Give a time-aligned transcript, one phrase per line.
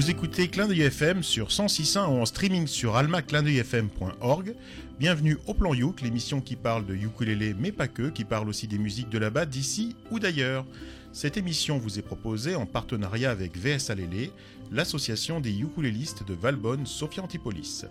[0.00, 4.54] Vous écoutez Clin d'œil FM sur 106.1 ou en streaming sur almaclindeuilfm.org.
[4.98, 8.66] Bienvenue au Plan Youk, l'émission qui parle de ukulélé mais pas que, qui parle aussi
[8.66, 10.64] des musiques de là-bas, d'ici ou d'ailleurs.
[11.12, 14.32] Cette émission vous est proposée en partenariat avec VS Alélé,
[14.72, 17.84] l'association des ukulélistes de Valbonne, Sophia Antipolis.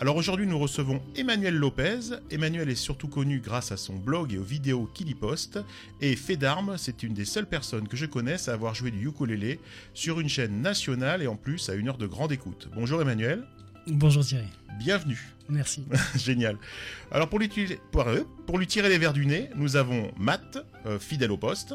[0.00, 1.98] Alors aujourd'hui nous recevons Emmanuel Lopez.
[2.30, 5.58] Emmanuel est surtout connu grâce à son blog et aux vidéos qu'il y poste.
[6.00, 9.08] Et fait d'armes, c'est une des seules personnes que je connaisse à avoir joué du
[9.08, 9.58] ukulélé
[9.94, 12.68] sur une chaîne nationale et en plus à une heure de grande écoute.
[12.76, 13.42] Bonjour Emmanuel.
[13.88, 14.46] Bonjour Thierry.
[14.78, 15.34] Bienvenue.
[15.48, 15.82] Merci.
[16.16, 16.58] Génial.
[17.10, 17.50] Alors pour lui,
[17.90, 21.38] pour, euh, pour lui, tirer les verres du nez, nous avons Matt, euh, fidèle au
[21.38, 21.74] poste.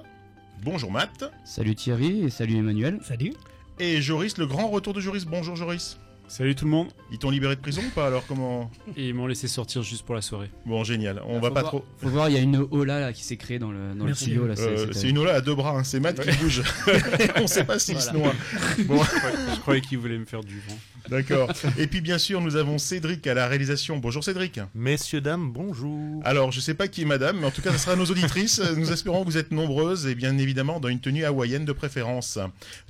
[0.64, 1.30] Bonjour Matt.
[1.44, 3.00] Salut Thierry et salut Emmanuel.
[3.04, 3.34] Salut.
[3.80, 5.26] Et Joris, le grand retour de Joris.
[5.26, 5.98] Bonjour Joris.
[6.28, 6.88] Salut tout le monde.
[7.12, 10.04] Ils t'ont libéré de prison ou pas alors comment Et ils m'ont laissé sortir juste
[10.04, 10.50] pour la soirée.
[10.66, 11.22] Bon génial.
[11.28, 11.86] On va pas voir- trop.
[11.98, 14.06] Faut voir, il y a une Ola là qui s'est créée dans le, dans le
[14.06, 14.24] Merci.
[14.26, 14.56] studio là.
[14.56, 15.84] c'est- Euh, c'est une ola à deux bras, hein.
[15.84, 16.64] c'est Matt qui bouge.
[17.36, 18.34] On sait pas s'il se noie.
[18.86, 19.00] Bon,
[19.54, 20.78] Je croyais qu'ils voulaient me faire du vent.
[21.10, 21.52] d'accord.
[21.78, 23.98] Et puis bien sûr, nous avons Cédric à la réalisation.
[23.98, 24.60] Bonjour Cédric.
[24.74, 26.00] Messieurs, dames, bonjour.
[26.24, 28.60] Alors, je sais pas qui est madame, mais en tout cas, ce sera nos auditrices.
[28.76, 32.40] Nous espérons que vous êtes nombreuses et bien évidemment dans une tenue hawaïenne de préférence.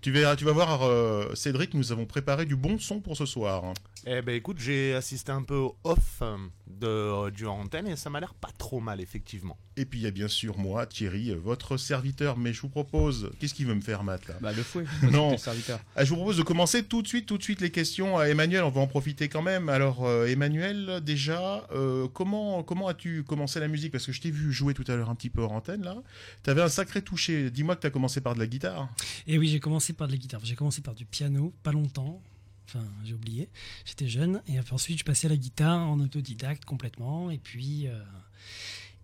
[0.02, 3.23] Tu verras, tu vas voir, euh, Cédric, nous avons préparé du bon son pour ce
[3.26, 3.74] soir.
[4.06, 6.36] Eh ben écoute, j'ai assisté un peu au off euh,
[6.68, 9.58] de euh, du antenne et ça m'a l'air pas trop mal effectivement.
[9.76, 12.38] Et puis il y a bien sûr moi, Thierry, euh, votre serviteur.
[12.38, 14.36] Mais je vous propose, qu'est-ce qu'il veut me faire, Matt là?
[14.42, 14.84] Bah le fouet.
[15.04, 15.30] Non.
[15.30, 15.80] C'était le serviteur.
[15.96, 18.28] Ah, Je vous propose de commencer tout de suite, tout de suite les questions à
[18.28, 18.64] Emmanuel.
[18.64, 19.70] On va en profiter quand même.
[19.70, 23.92] Alors, euh, Emmanuel, déjà, euh, comment comment as-tu commencé la musique?
[23.92, 25.96] Parce que je t'ai vu jouer tout à l'heure un petit peu en antenne là.
[26.44, 27.50] T'avais un sacré toucher.
[27.50, 28.90] Dis-moi que t'as commencé par de la guitare.
[29.28, 30.42] Et oui, j'ai commencé par de la guitare.
[30.44, 32.22] J'ai commencé par du piano, pas longtemps.
[32.68, 33.50] Enfin, j'ai oublié.
[33.86, 34.42] J'étais jeune.
[34.48, 37.30] Et ensuite, je passais à la guitare en autodidacte complètement.
[37.30, 38.02] Et puis, euh,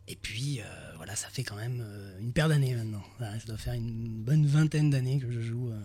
[0.07, 3.03] et puis euh, voilà, ça fait quand même euh, une paire d'années maintenant.
[3.19, 5.69] Voilà, ça doit faire une bonne vingtaine d'années que je joue.
[5.69, 5.79] euh,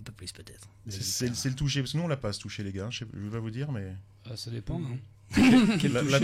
[0.00, 0.66] un peu plus peut-être.
[0.88, 1.80] C'est- le toucher.
[1.82, 2.88] Parce que nous on l'a pas ce toucher les gars.
[2.88, 3.94] Je, je vais pas vous dire, mais
[4.28, 4.78] Euh, ça dépend.
[4.78, 4.98] non?
[5.36, 6.20] La,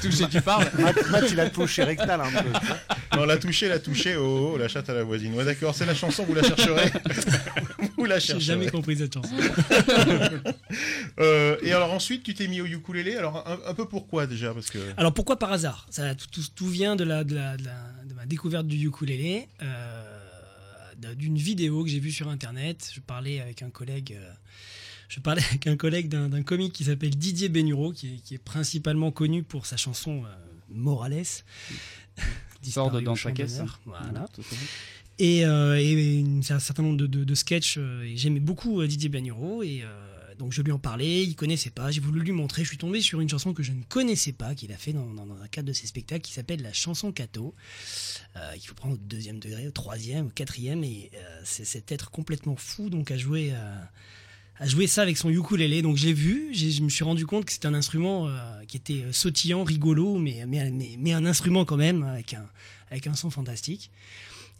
[0.00, 2.48] toucher tu parles Matt, Matt, il a touché rectal un peu.
[3.16, 4.16] non, la toucher, la toucher.
[4.16, 5.34] Oh, oh, la chatte à la voisine.
[5.34, 5.74] Ouais, d'accord.
[5.74, 6.24] C'est la chanson.
[6.24, 6.90] Vous la chercherez.
[7.98, 8.40] vous la J'ai chercherez.
[8.44, 9.34] jamais compris cette chanson.
[11.20, 13.16] Euh, et alors ensuite, tu t'es mis au ukulélé.
[13.16, 15.86] Alors un, un peu pourquoi déjà Parce que Alors pourquoi par hasard?
[15.90, 18.86] Ça tout, tout- tout vient de la, de, la, de, la- de ma découverte du
[18.88, 22.90] ukulélé, euh, d'une vidéo que j'ai vue sur internet.
[22.94, 24.16] Je parlais avec un collègue.
[24.18, 24.32] euh,
[25.14, 28.38] je parlais avec un collègue d'un comique qui s'appelle Didier Benuro, qui est, qui est
[28.38, 30.28] principalement connu pour sa chanson euh,
[30.70, 31.24] Morales.
[32.62, 33.56] Sort de dans champ caisse.
[33.58, 33.80] d'honneur.
[33.84, 34.26] Voilà.
[35.18, 37.76] Et, euh, et une- un certain nombre de, de, de sketchs.
[37.78, 39.62] euh, et J'aimais beaucoup euh, Didier Benuro.
[39.62, 41.24] Et euh, donc je lui en parlais.
[41.24, 41.90] Il connaissait pas.
[41.90, 42.62] J'ai voulu lui montrer.
[42.62, 45.06] Je suis tombé sur une chanson que je ne connaissais pas, qu'il a fait dans,
[45.12, 47.54] dans- dans un cadre de ses spectacles, qui s'appelle La chanson Cato.
[48.36, 50.84] Euh, qu'il faut prendre au deuxième degré, au troisième, au quatrième.
[50.84, 53.50] Et euh, c'est cet être complètement fou donc à jouer.
[53.52, 53.74] euh,
[54.56, 55.82] à jouer ça avec son ukulélé.
[55.82, 58.64] Donc je l'ai vu, j'ai- je me suis rendu compte que c'était un instrument euh,
[58.66, 62.48] qui était euh, sautillant, rigolo, mais, mais, mais, un instrument quand même, avec un,
[62.90, 63.90] avec un son fantastique.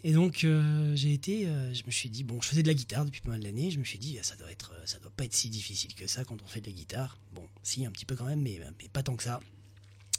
[0.05, 3.05] Et donc euh, j'ai été, je me suis dit, bon, je faisais de la guitare
[3.05, 5.35] depuis pas mal d'années, je me suis dit, ça doit être, ça doit pas être
[5.35, 7.19] si difficile que ça quand on fait de la guitare.
[7.35, 9.39] Bon, si, un petit peu quand même, mais, mais pas tant que ça.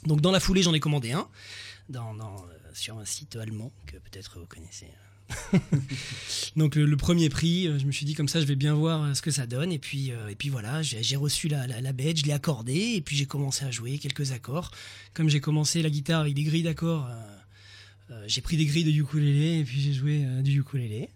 [0.06, 1.28] Donc dans la foulée, j'en ai commandé un,
[1.90, 2.14] dans,
[2.72, 4.88] sur un site allemand que peut-être vous connaissez.
[6.56, 9.02] Donc le, premier prix, euh, je me suis dit comme ça, je vais bien voir
[9.02, 9.72] euh, ce que ça donne.
[9.72, 13.00] Et puis, euh, et puis voilà, j'ai reçu la, la, bête, je l'ai accordée, et
[13.00, 14.70] puis j'ai commencé à jouer quelques accords.
[15.12, 17.08] Comme j'ai commencé la guitare avec des grilles d'accords,
[18.26, 21.08] j'ai pris des grilles de ukulélé, et puis j'ai joué du ukulélé.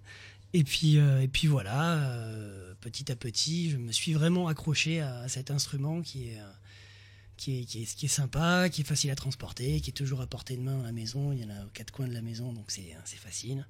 [0.55, 2.31] Et puis, et puis voilà,
[2.81, 6.39] petit à petit, je me suis vraiment accroché à, cet instrument qui est,
[7.39, 10.57] qui, est, qui, est, sympa, qui est facile à transporter, qui est toujours à portée
[10.57, 11.33] de main à la maison.
[11.33, 13.67] Il y en a aux quatre coins de la maison, donc c'est c'est facile.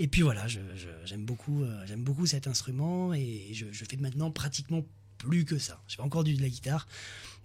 [0.00, 4.32] Et puis voilà, j'aime beaucoup, euh, j'aime beaucoup cet instrument et je, je fais maintenant
[4.32, 4.82] pratiquement
[5.18, 5.80] plus que ça.
[5.86, 6.88] Je fais encore du, de la guitare,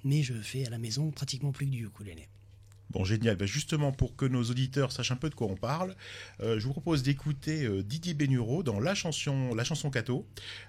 [0.03, 2.27] mais je fais à la maison pratiquement plus que du ukulélé.
[2.91, 3.35] Bon, génial.
[3.35, 5.95] Ben, justement, pour que nos auditeurs sachent un peu de quoi on parle,
[6.41, 10.25] euh, je vous propose d'écouter euh, Didier Benuro dans la chanson, la chanson Cato,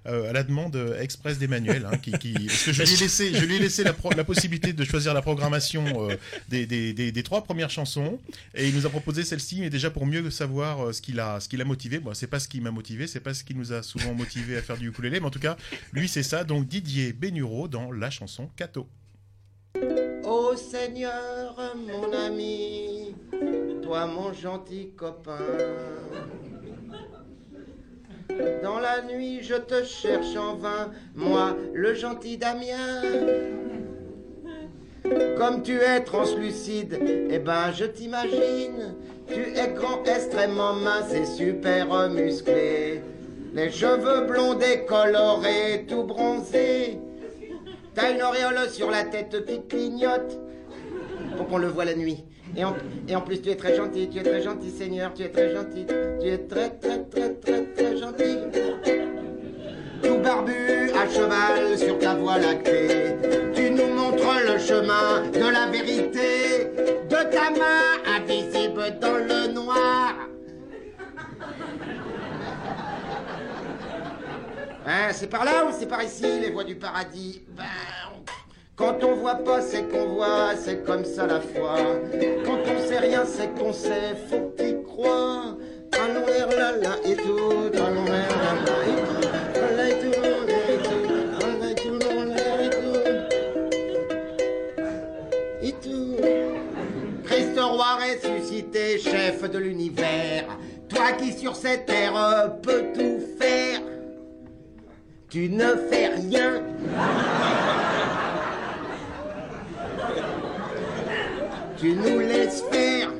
[0.06, 3.44] euh, à la demande express d'Emmanuel, hein, qui, parce que je lui ai laissé, je
[3.46, 3.94] lui ai laissé la,
[4.25, 6.08] possibilité de choisir la programmation
[6.49, 8.19] des, trois premières chansons,
[8.55, 11.49] et il nous a proposé celle-ci, mais déjà pour mieux savoir ce qu'il a, ce
[11.49, 12.00] qu'il a motivé.
[12.00, 14.58] Bon, c'est pas ce qui m'a motivé, c'est pas ce qui nous a souvent motivé
[14.58, 15.56] à faire du ukulélé, mais en tout cas,
[15.93, 16.44] lui c'est ça.
[16.44, 18.87] Donc Didier Benuro dans la chanson Cato.
[20.30, 23.16] Ô Seigneur, mon ami,
[23.82, 25.40] toi mon gentil copain.
[28.62, 33.02] Dans la nuit, je te cherche en vain, moi, le gentil Damien.
[35.36, 36.96] Comme tu es translucide,
[37.28, 38.94] eh ben je t'imagine.
[39.26, 43.02] Tu es grand, extrêmement mince et super musclé.
[43.52, 47.00] Les cheveux blondés, colorés, tout bronzés.
[47.94, 50.38] T'as une auréole sur la tête qui clignote
[51.37, 52.25] pour qu'on le voit la nuit.
[52.56, 52.75] Et en,
[53.08, 55.54] et en plus, tu es très gentil, tu es très gentil, Seigneur, tu es très
[55.54, 55.87] gentil,
[56.20, 58.38] tu es très, très, très, très, très gentil.
[60.02, 63.16] Tout barbu à cheval sur ta voie lactée,
[63.54, 66.70] tu nous montres le chemin de la vérité,
[67.08, 70.14] de ta main invisible dans le noir.
[74.86, 77.42] Hein, c'est par là ou c'est par ici, les voies du paradis?
[77.50, 77.64] Ben,
[78.76, 81.76] quand on voit pas, c'est qu'on voit, c'est comme ça la foi.
[82.46, 85.58] Quand on sait rien, c'est qu'on sait, faut que tu crois.
[85.92, 88.54] Allons vers là, là et tout, allons vers là,
[89.76, 90.30] là et tout, là
[90.70, 90.78] et
[92.70, 92.94] tout.
[95.62, 96.16] Et tout.
[97.24, 100.46] Christ roi ressuscité, chef de l'univers,
[100.88, 102.14] toi qui sur cette terre
[102.62, 103.82] peux tout faire,
[105.30, 106.60] tu ne fais rien.
[111.78, 113.10] Tu nous laisses faire.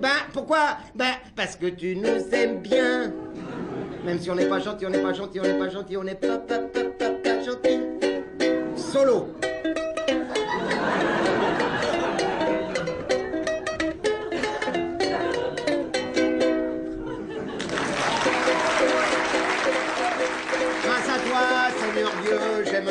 [0.00, 0.78] Ben, pourquoi?
[0.94, 3.12] Ben, parce que tu nous aimes bien.
[4.04, 6.02] Même si on n'est pas gentil, on n'est pas gentil, on n'est pas gentil, on
[6.02, 7.80] n'est pas, pas, pas, pas, pas gentil.
[8.76, 9.28] Solo.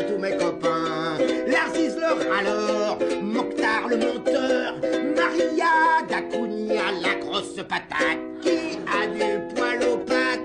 [0.07, 1.17] Tous mes copains.
[1.47, 4.75] Larsis le râleur, Mokhtar le monteur,
[5.15, 10.39] Maria Dacunia, la grosse patate qui a du poil aux pattes?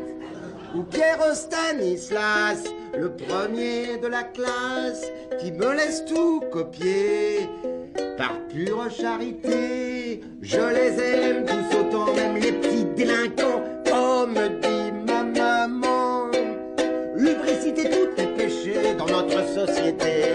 [0.75, 2.65] Ou Pierre Stanislas,
[2.97, 5.11] le premier de la classe,
[5.41, 7.49] qui me laisse tout copier.
[8.17, 15.23] Par pure charité, je les aime tous autant, même les petits délinquants, comme dit ma
[15.23, 16.31] maman.
[17.17, 18.38] Lubricité, tout est
[18.97, 20.35] dans notre société.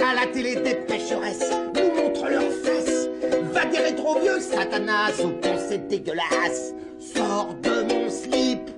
[0.00, 3.08] À la télé, des pécheresses nous montrent leurs fesses.
[3.52, 6.74] Va dire trop vieux, Satanas, aux pensées dégueulasses.
[6.98, 8.70] Sors de mon slip.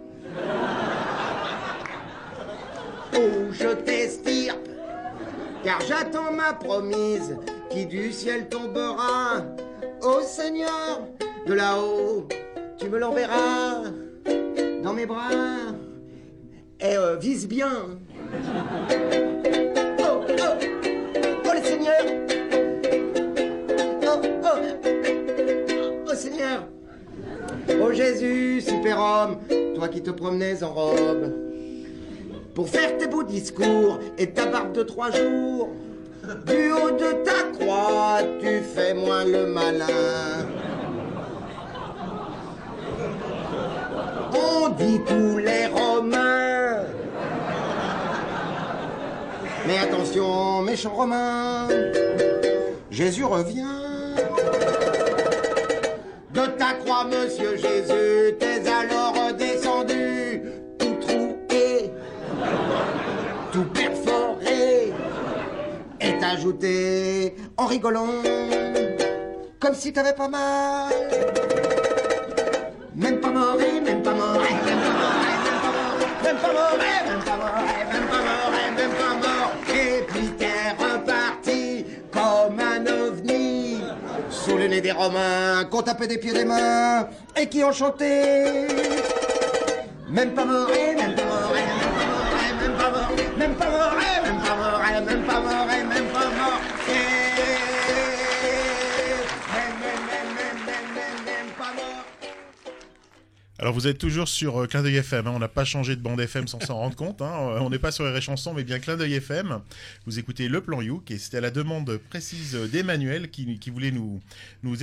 [3.14, 4.68] Oh, je t'estirpe.
[5.64, 7.36] Car j'attends ma promise
[7.70, 9.44] qui du ciel tombera.
[10.02, 11.02] Ô Seigneur,
[11.46, 12.28] de là-haut,
[12.78, 13.82] tu me l'enverras
[14.82, 15.30] dans mes bras.
[16.80, 17.98] Et euh, vise bien.
[18.30, 20.54] Oh, oh,
[21.44, 22.04] oh le Seigneur.
[24.02, 24.58] Oh, oh,
[26.06, 26.64] oh Seigneur.
[27.82, 29.38] Oh Jésus, super-homme,
[29.74, 31.32] toi qui te promenais en robe.
[32.54, 35.70] Pour faire tes beaux discours et ta barbe de trois jours.
[36.46, 39.86] Du haut de ta croix, tu fais moins le malin.
[44.34, 46.48] On dit tous les Romains.
[49.68, 51.68] Mais attention, méchant Romain,
[52.90, 53.66] Jésus revient.
[56.32, 60.40] De ta croix, monsieur Jésus, t'es alors descendu,
[60.78, 61.92] tout troué,
[63.52, 64.94] tout perforé,
[66.00, 68.22] et ajouté en rigolant,
[69.60, 70.94] comme si t'avais pas mal.
[72.96, 75.18] Même pas mort, même pas mort, même pas mort,
[76.24, 77.62] même pas mort, même pas mort, même pas mort,
[77.92, 78.17] même
[84.80, 88.66] des Romains, qu'on tapait des pieds des mains et qui ont chanté.
[90.08, 91.22] Même pas mort, même pas
[92.58, 92.90] même pas
[93.38, 93.92] même pas mort,
[94.24, 95.97] même pas même pas même pas.
[103.60, 106.00] Alors vous êtes toujours sur euh, Clin d'œil FM, hein, on n'a pas changé de
[106.00, 108.62] bande FM sans s'en rendre compte, hein, euh, on n'est pas sur les chansons mais
[108.62, 109.60] bien Clin d'œil FM.
[110.06, 114.20] Vous écoutez Le Plan Youk et c'était à la demande précise d'Emmanuel qui, voulait nous,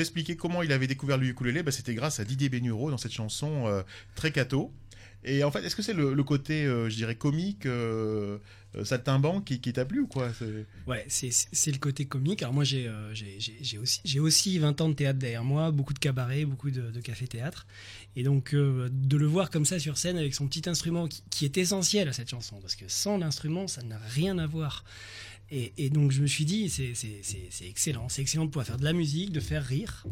[0.01, 1.63] expliquer comment il avait découvert le ukulélé.
[1.63, 3.81] Bah, c'était grâce à Didier Bénureau dans cette chanson euh,
[4.15, 4.73] très cato.
[5.27, 8.37] Et en fait, est-ce que c'est le, côté, euh, je dirais, comique, euh,
[8.75, 10.29] euh, saltimbanque qui, qui t'a plu ou quoi?
[10.85, 12.43] Ouais, c'est- le côté comique.
[12.43, 13.11] Alors moi, j'ai euh,
[13.81, 17.65] aussi, aussi 20 ans de théâtre derrière moi, beaucoup de cabarets, beaucoup de, de cafés-théâtre.
[18.15, 21.45] Et donc, euh, de le voir comme ça sur scène avec son petit instrument qui,
[21.45, 24.85] est essentiel à cette chanson, parce que sans l'instrument, ça n'a rien à voir.
[25.51, 28.09] Et, donc, je me suis dit, c'est excellent.
[28.09, 30.05] C'est excellent de pouvoir faire de la musique, de faire rire.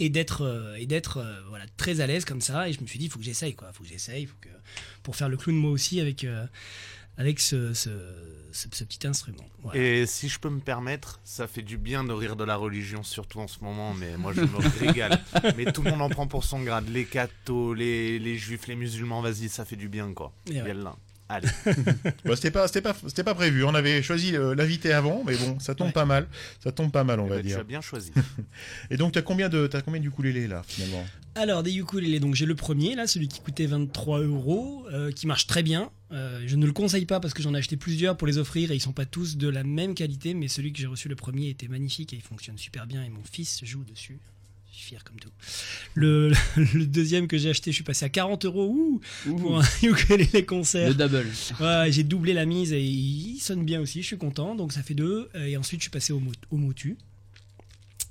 [0.00, 2.86] Et d'être euh, et d'être euh, voilà très à l'aise comme ça et je me
[2.86, 4.26] suis dit il faut que j'essaye quoi faut que j'essaye
[5.02, 6.26] pour faire le clown moi aussi avec
[7.16, 7.90] avec ce, ce,
[8.52, 9.44] ce- ce petit instrument.
[9.62, 9.80] Voilà.
[9.80, 13.02] Et si je peux me permettre, ça fait du bien de rire de la religion,
[13.02, 15.20] surtout en ce moment, mais moi je me régale.
[15.56, 16.88] Mais tout le monde en prend pour son grade.
[16.90, 20.32] Les cathos, les, les juifs, les musulmans, vas-y, ça fait du bien quoi.
[20.50, 20.74] Et ouais.
[21.28, 21.48] Allez.
[22.26, 23.64] Bah, c'était pas, c'était pas, c'était pas prévu.
[23.64, 25.92] On avait choisi euh, l'invité avant, mais bon, ça tombe Ouais.
[25.92, 26.26] pas mal.
[26.62, 27.58] Ça tombe pas mal, on Eh va ben, tu dire.
[27.60, 28.12] as bien choisi.
[28.90, 31.04] Et donc, t'as combien de, t'as combien de ukulélés là, finalement?
[31.34, 35.26] Alors, des ukulélés, donc j'ai le premier, là, celui qui coûtait 23 euros, euh, qui
[35.26, 35.90] marche très bien.
[36.14, 38.70] Euh, je ne le conseille pas parce que j'en ai acheté plusieurs pour les offrir
[38.70, 41.16] et ils sont pas tous de la même qualité, mais celui que j'ai reçu le
[41.16, 44.18] premier était magnifique et il fonctionne super bien et mon fils joue dessus.
[44.70, 45.30] Je suis fier comme tout.
[45.94, 46.32] Le,
[46.74, 49.00] le deuxième que j'ai acheté, je suis passé à 40 euros ouh,
[49.36, 50.88] pour un ukulélé concert.
[50.88, 51.26] Le double.
[51.60, 54.54] Ouais, j'ai doublé la mise et il sonne bien aussi, je suis content.
[54.54, 55.28] Donc ça fait deux.
[55.34, 56.96] Et ensuite, je suis passé au, Mo- au Motu.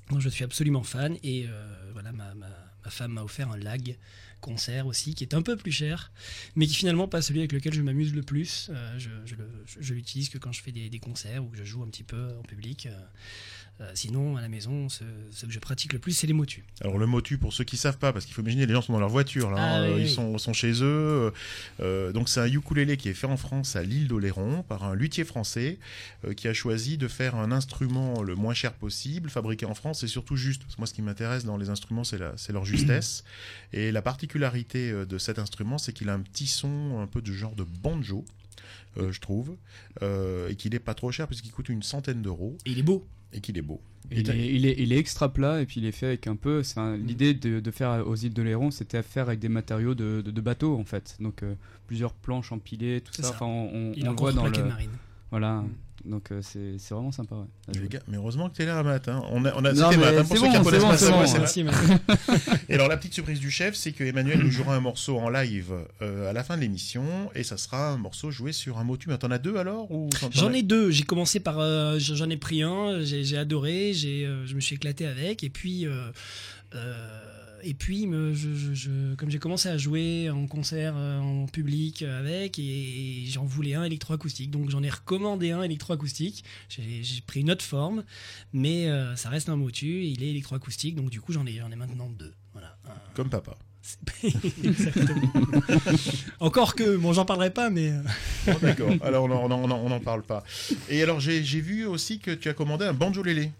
[0.10, 1.18] dont je suis absolument fan.
[1.24, 2.48] Et euh, voilà, ma, ma-
[2.84, 3.96] ma femme m'a offert un lag
[4.44, 6.12] concert aussi, qui est un peu plus cher,
[6.56, 8.70] mais qui finalement pas celui avec lequel je m'amuse le plus.
[8.70, 9.00] Euh,
[9.80, 12.04] je l'utilise que quand je fais des, des concerts ou que je joue un petit
[12.04, 12.88] peu en public.
[13.82, 16.64] Euh, sinon, à la maison, ce, ce que je pratique le plus, c'est les motus.
[16.82, 18.94] Alors le motu, pour ceux qui savent pas, parce qu'il faut imaginer, les gens sont
[18.94, 20.10] dans leur voiture, là, Ah, hein, oui, euh, ils oui.
[20.12, 21.34] sont, sont chez eux.
[21.80, 24.94] euh, donc c'est un ukulélé qui est fait en France à l'île d'Oléron par un
[24.94, 25.80] luthier français
[26.24, 30.04] euh, qui a choisi de faire un instrument le moins cher possible, fabriqué en France
[30.04, 30.62] et surtout juste.
[30.62, 32.20] Parce que moi, ce qui m'intéresse dans les instruments, c'est
[32.52, 33.24] leur justesse.
[33.74, 37.32] et la particularité de cet instrument, c'est qu'il a un petit son un peu de
[37.34, 38.24] genre de banjo.
[38.98, 39.56] euh, je trouve,
[40.04, 42.84] euh, et qu'il est pas trop cher puisqu'il coûte une centaine d'euros Et il est
[42.84, 43.08] beau.
[43.34, 43.82] Et qu'il est beau.
[44.12, 46.36] Il est, il, est, il est extra plat et puis il est fait avec un
[46.36, 46.62] peu.
[46.76, 49.96] un- L'idée de, de faire aux îles de Léron, c'était à faire avec des matériaux
[49.96, 51.16] de, de, de bateau en fait.
[51.20, 51.56] Donc euh,
[51.88, 53.24] plusieurs planches empilées, tout ça.
[53.24, 53.30] ça.
[53.30, 54.64] Enfin, on, on- Il on a le voit dans le.
[54.66, 54.90] marine.
[55.32, 55.64] Voilà.
[56.06, 57.36] Donc euh, c'est c'est vraiment sympa.
[57.36, 57.88] Ouais, à Les jouer.
[57.90, 59.08] gars, mais heureusement que t'es là, Matt.
[59.08, 59.24] hein.
[59.32, 61.10] On a, on a Non, mais Matt, hein, pour c'est ceux qui bon, connaissent c'est
[61.12, 61.66] pas bon, ça, Merci.
[62.70, 65.30] Et alors la petite surprise du chef, c'est que Emmanuel nous jouera un morceau en
[65.30, 67.04] live euh, à la fin de l'émission,
[67.36, 69.08] et ça sera un morceau joué sur un motu.
[69.10, 70.92] Mais t'en as deux alors ou J'en ai deux.
[70.92, 73.02] J'ai commencé par, euh, j'en ai pris un.
[73.02, 73.94] J'ai j'ai adoré.
[73.94, 75.44] J'ai, euh, je me suis éclaté avec.
[75.44, 76.12] Et puis, euh,
[76.76, 77.08] euh,
[77.64, 81.46] et puis, me- je, je- je- comme j'ai commencé à jouer en concert, euh, en
[81.48, 84.52] public euh, avec, et, et j'en voulais un électroacoustique.
[84.52, 86.44] Donc j'en ai recommandé un électroacoustique.
[86.70, 88.04] J'ai pris une autre forme,
[88.54, 90.04] mais euh, ça reste un motu.
[90.06, 90.96] Il est électroacoustique.
[90.96, 92.34] Donc du coup, j'en ai, j'en ai maintenant deux.
[92.54, 92.78] Voilà.
[92.86, 93.56] Un- Comme papa.
[94.64, 95.32] Exactement.
[96.40, 97.92] Encore que, bon, j'en parlerai pas, mais.
[98.46, 98.92] Bon, D'accord.
[99.04, 100.44] alors on n'en on en- on en parle pas.
[100.90, 103.52] Et alors j'ai j'ai vu aussi que tu as commandé un banjolélé.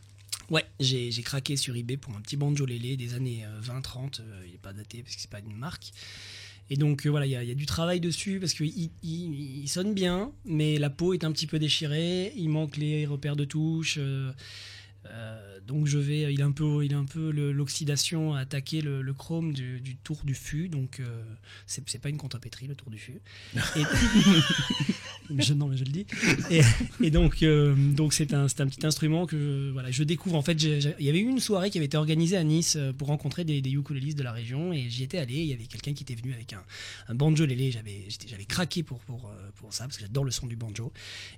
[0.50, 4.22] Ouais, j'ai craqué sur eBay pour un petit banjolélé des années 20-30.
[4.46, 5.92] il n'est pas daté parce que c'est pas une marque.
[6.70, 10.32] Et donc euh, voilà, il y, a- du travail dessus parce qu'il il, sonne bien,
[10.46, 12.34] mais la peau est un petit peu déchirée.
[12.36, 13.98] Il manque les repères de touche.
[14.00, 14.32] euh,
[15.06, 18.82] euh, donc je vais, il a un peu, il a un peu l'oxydation à attaquer
[18.82, 21.24] le, le chrome du, du tour du fût, donc euh,
[21.68, 23.22] c'est pas une contrepétrie le tour du fût.
[23.76, 23.84] Et-
[25.40, 26.06] je, non mais je le dis.
[26.52, 26.62] Et,
[27.02, 30.36] et donc euh, donc c'est un, un petit instrument que je, voilà, je découvre.
[30.36, 32.92] En fait, il y avait eu une soirée qui avait été organisée à Nice euh,
[32.94, 35.36] pour rencontrer des, des ukulélistes de la région et j'y étais allé.
[35.36, 36.64] Il y avait quelqu'un qui était venu avec un,
[37.08, 37.72] un banjolélé.
[37.72, 40.56] J'avais j'étais- j'avais craqué pour pour euh, pour ça parce que j'adore le son du
[40.56, 40.92] banjo.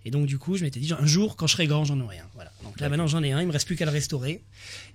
[0.03, 2.17] Et donc du coup, je m'étais dit un jour quand je serai grand, j'en aurai
[2.19, 2.29] un.
[2.33, 2.51] Voilà.
[2.63, 3.41] Donc là maintenant j'en ai un.
[3.41, 4.14] Il me reste plus qu'à le restaurer.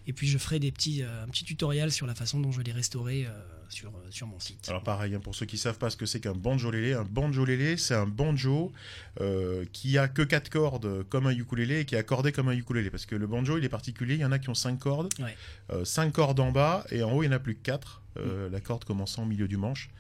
[0.07, 2.59] Et puis je ferai des petits euh, un petit tutoriel sur la façon dont je
[2.59, 3.31] vais les restaurer euh,
[3.69, 4.69] sur euh, sur mon site.
[4.69, 7.77] Alors pareil, hein, pour ceux qui savent pas ce que c'est qu'un banjolélé, un banjolélé,
[7.77, 8.73] c'est un banjo
[9.21, 12.57] euh, qui a que quatre cordes comme un ukulélé et qui est accordé comme un
[12.57, 12.91] ukulélé.
[12.91, 14.15] Parce que le banjo, il est particulier.
[14.15, 15.37] Il y en a qui ont cinq cordes, Ouais.
[15.71, 18.03] euh, cinq cordes en bas et en haut, il n'y en a plus que quatre.
[18.17, 19.91] euh, La corde commençant au milieu du manche.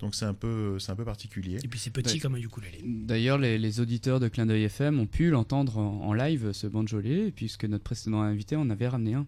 [0.00, 1.58] Donc c'est un peu, c'est un peu particulier.
[1.64, 2.20] Et puis c'est petit Ouais.
[2.20, 2.80] comme un ukulélé.
[2.84, 6.66] D'ailleurs, les, les auditeurs de Clin d'œil FM ont pu l'entendre en, en live, ce
[6.68, 9.26] banjolé, puisque notre précédent invité en avait ramené un.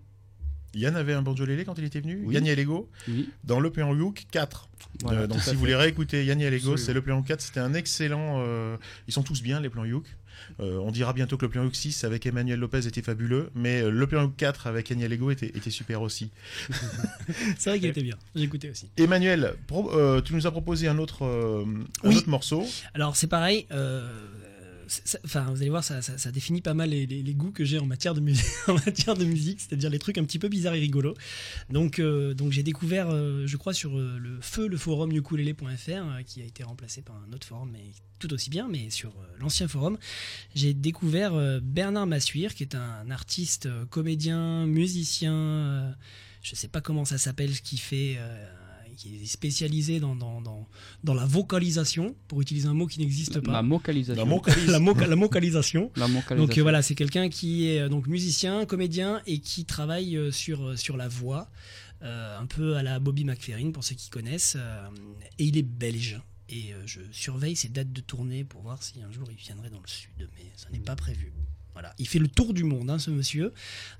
[0.73, 2.23] Yann avait un banjolélé quand il était venu?
[2.25, 2.35] Oui.
[2.35, 3.29] Yann Yalego Oui.
[3.43, 4.69] dans le Plan Youk 4.
[5.03, 5.53] Voilà, Euh, donc si fait.
[5.55, 7.41] vous voulez réécouter Yann Yalego, c'est le Plan 4.
[7.41, 8.37] C'était un excellent.
[8.39, 8.77] euh,
[9.09, 10.05] Ils sont tous bien les Plans Youk.
[10.61, 13.83] Euh, on dira bientôt que le Plan Youk 6 avec Emmanuel Lopez était fabuleux, mais
[13.83, 16.31] euh, le Plan Youk 4 avec Yann Yalego était, était super aussi.
[17.59, 18.17] C'est vrai qu'il était bien.
[18.35, 18.89] J'ai écouté aussi.
[18.97, 22.17] Emmanuel, pro- euh, tu nous as proposé un autre, un Oui.
[22.17, 22.67] autre morceau.
[22.95, 23.67] Alors c'est pareil.
[23.71, 24.09] euh,
[25.25, 28.21] Enfin, vous allez voir, ça, définit pas mal les, goûts que j'ai en matière de
[28.21, 31.15] musique, en matière de musique, c'est-à-dire les trucs un petit peu bizarres et rigolos.
[31.71, 36.25] Donc, euh, donc j'ai découvert, euh, je crois, sur euh, le feu le forum ukulele.fr,
[36.27, 37.85] qui a été remplacé par un autre forum, mais
[38.19, 39.97] tout aussi bien, mais sur l'ancien forum,
[40.55, 45.97] j'ai découvert Bernard Massuire, qui est un artiste, comédien, musicien.
[46.43, 48.19] je sais pas comment ça s'appelle, ce qu'il fait.
[49.01, 50.69] Qui est spécialisé dans, dans, dans,
[51.05, 53.53] dans la vocalisation, pour utiliser un mot qui n'existe pas.
[53.53, 54.23] La vocalisation.
[54.25, 54.67] La vocalise.
[54.71, 55.91] la, moca- la vocalisation.
[55.97, 56.37] La vocalisation.
[56.37, 60.31] Donc euh, voilà, c'est quelqu'un qui est euh, donc musicien, comédien et qui travaille euh,
[60.31, 61.49] sur, sur la voix,
[62.03, 64.57] euh, un peu à la Bobby McFerrin pour ceux qui connaissent.
[64.59, 64.87] euh,
[65.39, 66.21] et il est belge.
[66.51, 69.81] et je surveille ses dates de tournée pour voir si un jour il viendrait dans
[69.81, 71.33] le sud, mais ça n'est pas prévu.
[71.73, 71.95] Voilà.
[71.99, 73.53] Il fait le tour du monde, hein, ce monsieur,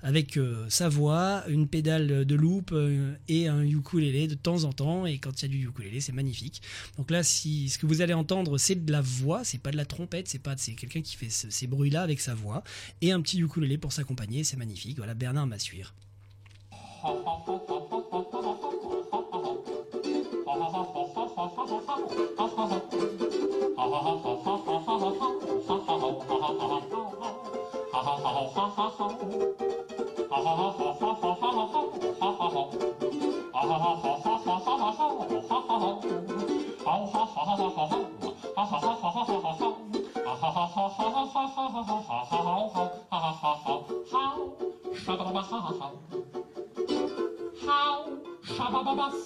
[0.03, 4.73] avec euh, sa voix, une pédale de loop euh, et un ukulélé de temps en
[4.73, 5.05] temps.
[5.05, 6.61] Et quand il y a du ukulélé, c'est magnifique.
[6.97, 9.77] Donc là, si ce que vous allez entendre, c'est de la voix, c'est pas de
[9.77, 12.63] la trompette, c'est pas, c'est quelqu'un qui fait ce- ces bruits-là avec sa voix
[13.01, 14.43] et un petit ukulélé pour s'accompagner.
[14.43, 14.97] C'est magnifique.
[14.97, 15.93] Voilà, Bernard Massuire.
[21.41, 21.47] How?
[21.47, 21.65] How?
[21.87, 22.01] How?
[22.03, 23.25] How?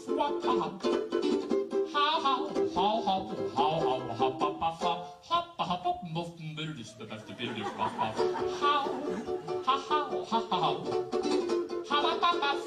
[0.08, 0.60] How?
[0.60, 1.65] How?
[1.96, 2.40] how how
[2.76, 3.20] how how
[3.56, 7.50] how how how pop pop pop hop hop pop muff middle is the best bit
[7.50, 8.16] of pop pop
[8.62, 8.82] how
[9.66, 10.74] how how how how
[11.90, 12.66] how pop pop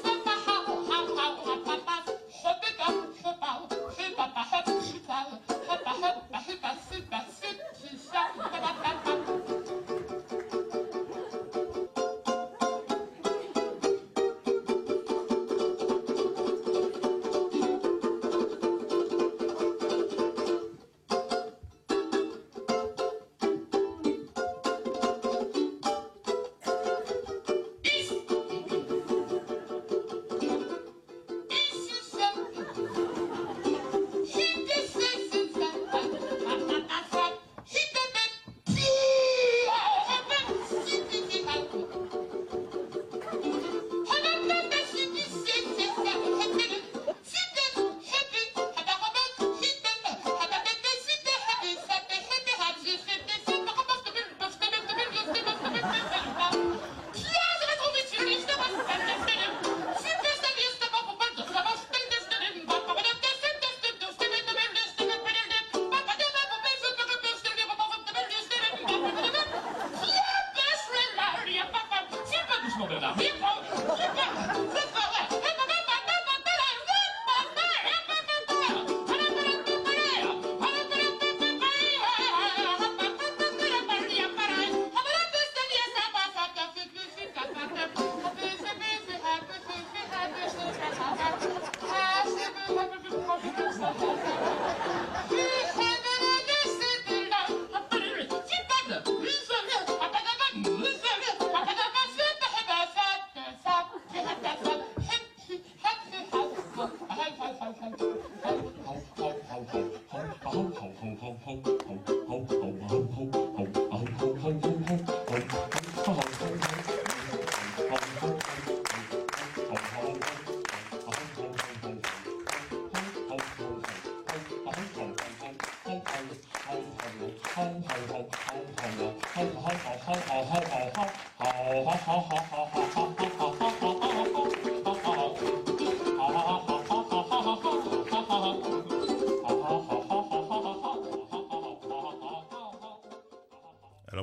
[8.81, 9.18] Thank you.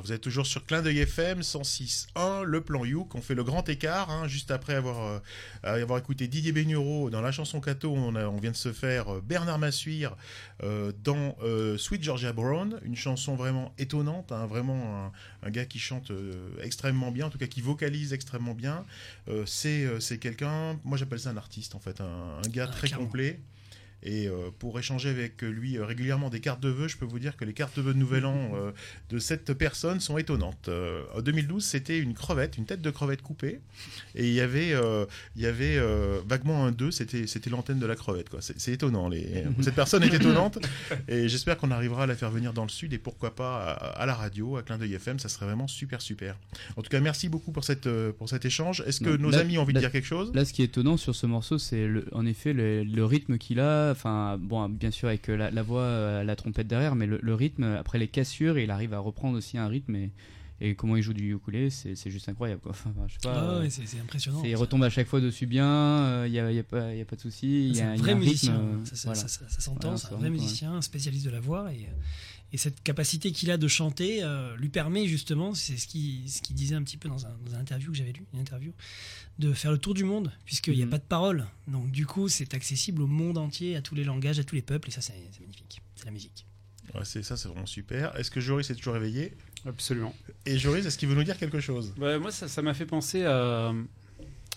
[0.07, 3.13] Vous êtes toujours sur Clin d'œil FM 106.1, le plan Youk.
[3.15, 5.19] On fait le grand écart, hein, juste après avoir, euh,
[5.83, 7.91] avoir écouté Didier Bénureau dans la chanson Cato.
[7.93, 10.15] On, a- on vient de se faire euh, Bernard Massuire
[10.63, 15.11] euh, dans euh, Sweet Georgia Brown, une chanson vraiment étonnante, hein, vraiment
[15.43, 16.31] un, un gars qui chante euh,
[16.63, 18.85] extrêmement bien, en tout cas qui vocalise extrêmement bien.
[19.27, 22.67] Euh, c'est euh, c'est quelqu'un, moi j'appelle ça un artiste en fait, un, un gars
[22.69, 23.41] Ah, très complet.
[24.03, 27.17] Et euh, pour échanger avec lui euh, régulièrement des cartes de vœux, je peux vous
[27.19, 28.71] dire que les cartes de vœux de Nouvel An euh,
[29.09, 30.69] de cette personne sont étonnantes.
[31.15, 33.59] En 2012, c'était une crevette, une tête de crevette coupée,
[34.15, 34.73] et il y avait,
[35.35, 35.79] il y avait
[36.27, 38.29] vaguement un 2, c'était, c'était l'antenne de la crevette.
[38.29, 38.41] Quoi.
[38.41, 39.09] C'est, c'est étonnant.
[39.09, 39.43] Les...
[39.61, 40.59] Cette personne est étonnante,
[41.07, 44.01] et j'espère qu'on arrivera à la faire venir dans le sud, et pourquoi pas à,
[44.01, 46.37] à la radio, à Clin d'œil FM, ça serait vraiment super, super.
[46.75, 48.83] En tout cas, merci beaucoup pour, cette, pour cet échange.
[48.85, 50.31] Est-ce que Non, nos là- amis ont envie de dire quelque chose?
[50.33, 53.37] Là, ce qui est étonnant sur ce morceau, c'est le- en effet le, le rythme
[53.37, 53.86] qu'il a.
[53.91, 57.19] Enfin, bon, bien sûr avec euh, la, la voix, euh, la trompette derrière, mais le,
[57.21, 60.11] le rythme, après les cassures, il arrive à reprendre aussi un rythme et,
[60.59, 62.61] et comment il joue du ukulélé, c'est juste incroyable.
[62.61, 62.71] Quoi.
[62.75, 63.33] Enfin, je sais pas.
[63.35, 64.41] Ah euh, ouais, c'est c'est impressionnant.
[64.43, 67.05] il retombe à chaque fois dessus bien, il n'y a, y a pas y a
[67.05, 67.67] pas de souci.
[67.67, 69.21] il y C'est a- un il y a vrai un musicien, ça, ça- voilà.
[69.21, 71.87] ça- ça- ça s'entend, Voilà, c'est un vrai musicien, un spécialiste de la voix et,
[72.53, 76.41] Et cette capacité qu'il a de chanter euh, lui permet justement, c'est ce qu'il ce
[76.53, 78.71] disait un petit peu dans un, dans un interview que j'avais lu, une interview,
[79.39, 80.91] de faire le tour du monde, puisqu'il n'y a Mhm.
[80.91, 81.45] pas de parole.
[81.67, 84.61] Donc du coup, c'est accessible au monde entier, à tous les langages, à tous les
[84.61, 85.81] peuples, et ça, c'est magnifique.
[85.95, 86.45] C'est la musique.
[86.95, 88.15] Ouais, c'est ça, c'est vraiment super.
[88.15, 89.33] Est-ce que Joris est toujours réveillé?
[89.65, 90.15] Absolument.
[90.45, 91.93] Et Joris, est-ce qu'il veut nous dire quelque chose?
[91.97, 93.73] Bah, moi, ça ça m'a fait penser à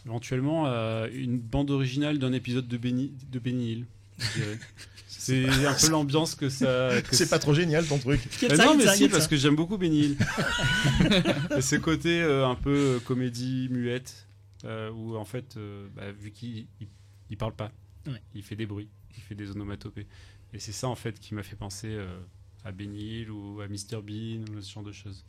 [0.07, 3.87] éventuellement à une bande originale d'un épisode de Benny, de Benny Hill.
[4.21, 4.59] Je dirais.
[5.09, 7.03] C'est un peu l'ambiance que ça.
[7.03, 8.21] que C'est pas trop génial ton truc.
[8.49, 10.17] Bah non, mais si, parce que j'aime beaucoup Benny Hill.
[11.57, 14.27] Et ce côté euh, un peu euh, comédie muette,
[14.65, 16.89] euh, où en fait, euh, bah, vu qu'il il,
[17.29, 17.71] il parle pas,
[18.07, 18.23] Ouais.
[18.35, 20.07] il fait des bruits, il fait des onomatopées.
[20.55, 22.19] Et c'est ça en fait qui m'a fait penser euh,
[22.65, 25.23] à Benny Hill ou à Mr Bean ou ce genre de choses.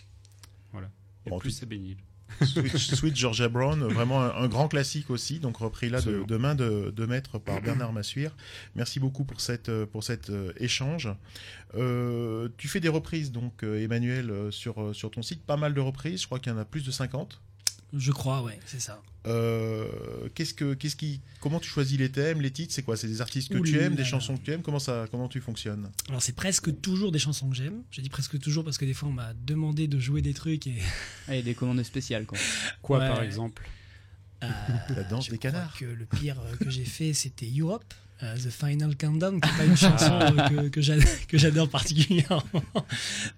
[0.71, 0.89] Voilà.
[1.25, 1.97] Et Bon, plus c'est Benny Hill.
[2.41, 6.37] Sweet, Sweet Georgia Brown, vraiment un, un grand classique aussi, donc repris là de, de
[6.37, 8.35] main de, de maître par Bernard Massuire.
[8.75, 11.09] Merci beaucoup pour cette pour cet euh, échange.
[11.75, 15.81] Euh, tu fais des reprises donc euh, Emmanuel sur sur ton site, pas mal de
[15.81, 16.21] reprises.
[16.21, 17.41] Je crois qu'il y en a plus de 50.
[17.93, 19.01] Je crois, ouais, c'est ça.
[19.27, 19.87] Euh,
[20.33, 22.97] qu'est-ce que qu'est-ce qui comment tu choisis les thèmes, les titres, c'est quoi?
[22.97, 24.07] C'est des artistes que Ouh tu là aimes, des là.
[24.07, 24.61] chansons que tu aimes?
[24.63, 25.91] Comment ça comment tu fonctionnes?
[26.09, 27.83] Alors c'est presque toujours des chansons que j'aime.
[27.91, 30.65] Je dis presque toujours parce que des fois on m'a demandé de jouer des trucs
[30.67, 30.77] et
[31.27, 32.37] Ah, a des commandes spéciales, quoi.
[32.81, 33.07] Quoi Ouais.
[33.09, 33.63] par exemple?
[34.43, 34.47] Euh,
[34.95, 35.75] La danse je des crois canards.
[35.77, 37.93] Que le pire euh, que j'ai fait c'était Europe.
[38.21, 40.95] The Final Countdown, qui n'est pas une chanson euh, que, que j'a-
[41.27, 42.43] que j'adore particulièrement,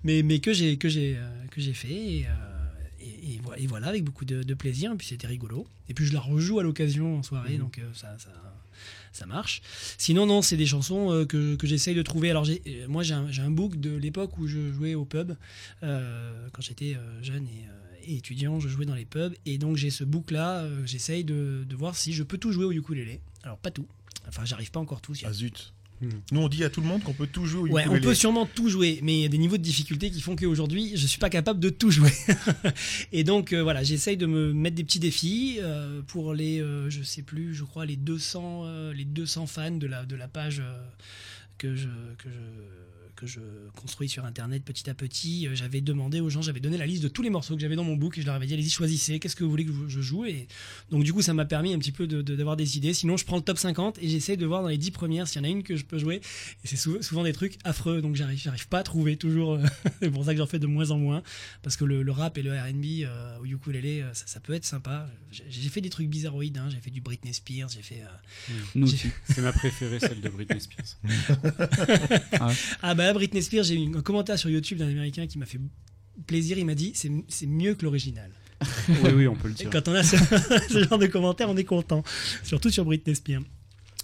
[0.03, 2.52] mais, mais que j'ai que j'ai euh, que j'ai fait et, euh,
[3.03, 4.91] et, et vo- et voilà avec beaucoup de, de plaisir.
[4.91, 5.67] Et puis c'était rigolo.
[5.89, 7.59] Et puis je la rejoue à l'occasion en soirée, Mhm.
[7.59, 8.29] donc euh, ça, ça
[9.11, 9.61] ça marche.
[9.99, 12.29] Sinon non, c'est des chansons euh, que, que j'essaye de trouver.
[12.31, 15.35] Alors euh, moi j'ai un, book de l'époque où je jouais au pub
[15.83, 17.45] euh, quand j'étais jeune
[18.05, 20.65] et, et étudiant, je jouais dans les pubs et donc j'ai ce book là.
[20.85, 23.19] j'essaye de, de voir si je peux tout jouer au ukulélé.
[23.43, 23.87] Alors pas tout.
[24.27, 25.73] Enfin, j'arrive pas encore a Ah zut.
[26.31, 28.13] Nous on dit à tout le monde qu'on peut tout jouer au Ouais, on peut
[28.13, 31.07] sûrement tout jouer, mais il y a des niveaux de difficulté qui font qu'aujourd'hui, je
[31.07, 32.11] suis pas capable de tout jouer.
[33.11, 36.89] et donc, euh, voilà, j'essaye de me mettre des petits défis euh, pour les, euh,
[36.89, 40.27] je sais plus, je crois, les 200, euh, les 200 fans de la, de la
[40.27, 40.61] page
[41.57, 41.87] que, je,
[42.17, 42.39] que, je,
[43.23, 43.39] que je
[43.75, 45.47] construis sur Internet petit à petit.
[45.47, 47.75] Euh, j'avais demandé aux gens, j'avais donné la liste de tous les morceaux que j'avais
[47.75, 49.71] dans mon book et je leur avais dit, allez-y, choisissez, qu'est-ce que vous voulez que
[49.87, 50.47] je joue Et
[50.91, 52.93] donc, du coup, ça m'a permis un petit peu de- de- d'avoir des idées.
[52.93, 55.41] Sinon, je prends le top 50 et j'essaie de voir dans les 10 premières s'il
[55.41, 56.21] y en a une que je peux jouer.
[56.63, 59.53] Et c'est sou- souvent des trucs affreux, donc j'arrive, j'arrive pas à trouver toujours.
[59.53, 59.63] euh,
[60.01, 61.23] c'est pour ça que j'en fais de moins en moins,
[61.61, 64.53] parce que le, le rap et le R&B euh, au ukulélé, euh, ça, ça peut
[64.53, 65.07] être sympa.
[65.31, 66.67] J'ai, fait des trucs bizarroïdes, hein.
[66.69, 68.01] j'ai fait du Britney Spears, j'ai fait.
[68.03, 69.07] euh, J'ai- aussi.
[69.29, 70.97] C'est ma préférée, celle de Britney Spears.
[72.81, 75.59] Ah bah Britney Spears, j'ai eu un commentaire sur YouTube d'un Américain qui m'a fait
[76.27, 76.57] plaisir.
[76.57, 78.31] Il m'a dit c'est, mieux que l'original.
[78.87, 79.69] oui, oui, on peut le Et dire.
[79.69, 80.15] quand on a ce,
[80.69, 82.03] ce genre de commentaires, on est content,
[82.43, 83.41] surtout sur Britney Spears.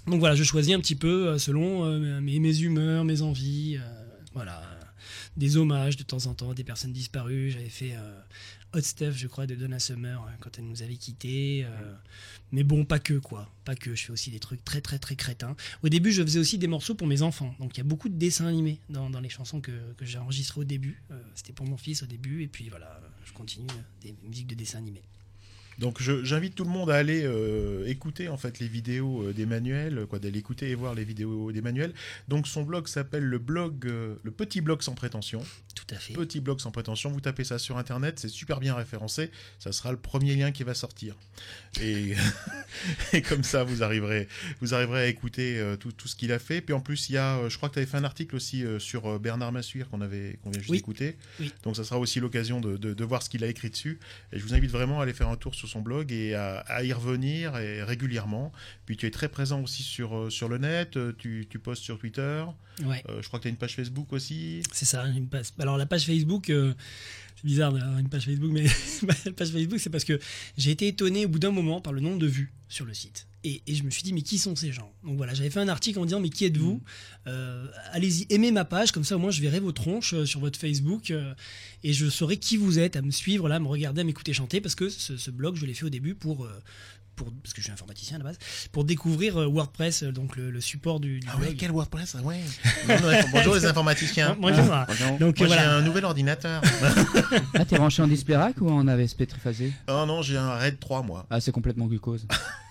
[0.08, 3.78] Donc voilà, je choisis un petit peu euh, selon euh, mes, mes humeurs, mes envies,
[3.78, 3.88] euh,
[4.34, 4.62] voilà,
[5.38, 7.52] des hommages de temps en temps, à des personnes disparues.
[7.52, 8.20] J'avais fait euh,
[8.74, 11.66] Hot Stuff, je crois, de Donna Summer euh, quand elle nous avait quittés.
[11.66, 11.94] euh,
[12.52, 13.96] mais bon, pas que quoi, pas que.
[13.96, 15.56] Je fais aussi des trucs très très très crétins.
[15.84, 17.56] Au début, je faisais aussi des morceaux pour mes enfants.
[17.60, 20.66] Donc il y a beaucoup de dessins animés dans, les chansons que, j'ai enregistrées au
[20.66, 21.02] début.
[21.12, 23.68] Euh, C'était pour mon fils au début, et puis voilà, je continue
[24.02, 25.04] des musiques de dessins animés.
[25.80, 30.06] Donc j'invite tout le monde à aller euh, écouter en fait les vidéos euh, d'Emmanuel,
[30.10, 31.94] quoi, d'aller écouter et voir les vidéos d'Emmanuel.
[32.28, 35.42] Donc son blog s'appelle le blog, euh, le petit blog sans prétention.
[35.76, 36.14] Tout à fait.
[36.14, 37.10] Petit blog sans prétention.
[37.12, 39.32] Vous tapez ça sur internet, c'est super bien référencé.
[39.58, 41.16] Ça sera le premier lien qui va sortir.
[41.82, 42.14] Et,
[43.14, 44.28] et comme ça, vous arriverez,
[44.62, 46.60] vous arriverez à écouter euh, tout, tout ce qu'il a fait.
[46.62, 48.36] Puis en plus, il y a, euh, je crois que tu avais fait un article
[48.36, 50.78] aussi euh, sur euh, Bernard Massuire qu'on avait, qu'on vient juste Oui.
[50.80, 51.16] d'écouter.
[51.40, 51.54] Oui.
[51.64, 53.98] Donc ça sera aussi l'occasion de, de- de voir ce qu'il a écrit dessus.
[54.34, 56.60] Et je vous invite vraiment à aller faire un tour sur son blog et à,
[56.60, 58.52] à y revenir et régulièrement.
[58.86, 60.98] Puis tu es très présent aussi sur, euh, sur le net.
[60.98, 62.44] euh, Tu, tu postes sur Twitter.
[62.84, 63.02] Ouais.
[63.10, 64.64] Euh, je crois que tu as une page Facebook aussi.
[64.74, 66.74] C'est ça, une page- Alors la page Facebook, euh,
[67.38, 68.64] c'est bizarre d'avoir une page Facebook, mais
[69.26, 70.20] la page Facebook, c'est parce que
[70.58, 73.28] j'ai été étonné au bout d'un moment par le nombre de vues sur le site.
[73.46, 74.92] Et, et je me suis dit, mais qui sont ces gens?
[75.04, 76.82] Donc voilà, j'avais fait un article en disant, mais qui êtes-vous?
[77.28, 80.42] Euh, Allez-y, aimez ma page, comme ça au moins je verrai vos tronches euh, sur
[80.42, 81.34] votre Facebook euh,
[81.84, 84.34] et je saurai qui vous êtes, à me suivre, là, à me regarder, à m'écouter
[84.34, 86.44] chanter, parce que ce, ce blog, je l'ai fait au début pour...
[86.46, 86.62] euh,
[87.16, 88.38] pour, parce que je suis informaticien à la base,
[88.72, 92.40] pour découvrir WordPress, donc le, le support du, du Ah ouais, quel WordPress ah ouais.
[92.88, 94.38] Non, non, bonjour les informaticiens.
[94.42, 95.18] Ah, pardon.
[95.20, 95.76] Donc Moi j'ai voilà.
[95.76, 96.62] un nouvel ordinateur.
[97.56, 100.80] Ah, t'es branché en display rack ou en AVSP triphasé oh non, j'ai un RAID
[100.80, 101.26] 3 moi.
[101.30, 102.26] Ah, c'est complètement glucose.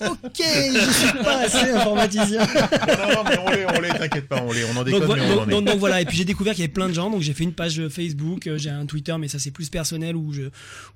[0.00, 2.40] Ok, je suis pas assez informaticien.
[2.46, 5.04] non, non, mais on l'est, on l'est, t'inquiète pas, on l'est, on en Donc, déconne,
[5.06, 5.50] voilà, mais on donc- en est.
[5.52, 7.32] donc- donc voilà, et puis j'ai découvert qu'il y avait plein de gens, donc j'ai
[7.32, 10.42] fait une page Facebook, euh, j'ai un Twitter, mais ça c'est plus personnel où je,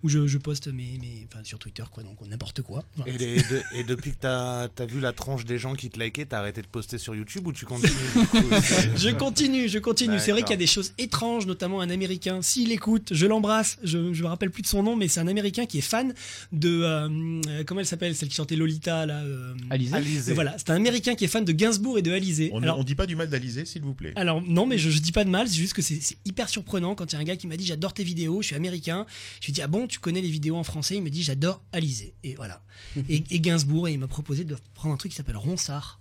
[0.02, 2.84] où je, je poste mes, mes, enfin sur Twitter quoi, donc n'importe quoi.
[2.96, 3.12] Voilà.
[3.12, 5.98] Et, les- de- et depuis que t'as as vu la tranche des gens qui te
[6.00, 9.68] likaient, t'as arrêté de poster sur YouTube ou tu continues du coup, c'est- Je continue,
[9.68, 10.18] je continue.
[10.18, 12.40] C'est vrai qu'il y a des choses étranges, notamment un Américain.
[12.42, 13.78] S'il écoute, je l'embrasse.
[13.82, 16.12] Je, je me rappelle plus de son nom, mais c'est un Américain qui est fan
[16.52, 17.08] de euh,
[17.48, 18.79] euh, comment elle s'appelle, celle qui chantait Lolita?
[18.86, 19.22] Là.
[19.22, 20.32] euh, Alizé Alizé.
[20.34, 22.50] voilà, c'est un Américain qui est fan de Gainsbourg et de Alizé.
[22.52, 24.12] On, Alors, on dit pas du mal d'Alizé, s'il vous plaît.
[24.16, 26.94] alors non, mais je, je dis pas de mal, c'est juste que c'est hyper surprenant
[26.94, 29.06] quand il y a un gars qui m'a dit j'adore tes vidéos, je suis américain.
[29.40, 30.96] Je lui dis ah bon, tu connais les vidéos en français?
[30.96, 32.14] Il me dit j'adore Alizé.
[32.24, 32.62] Et voilà.
[33.08, 35.98] et, et Gainsbourg, et il m'a proposé de prendre un truc qui s'appelle Ronsard.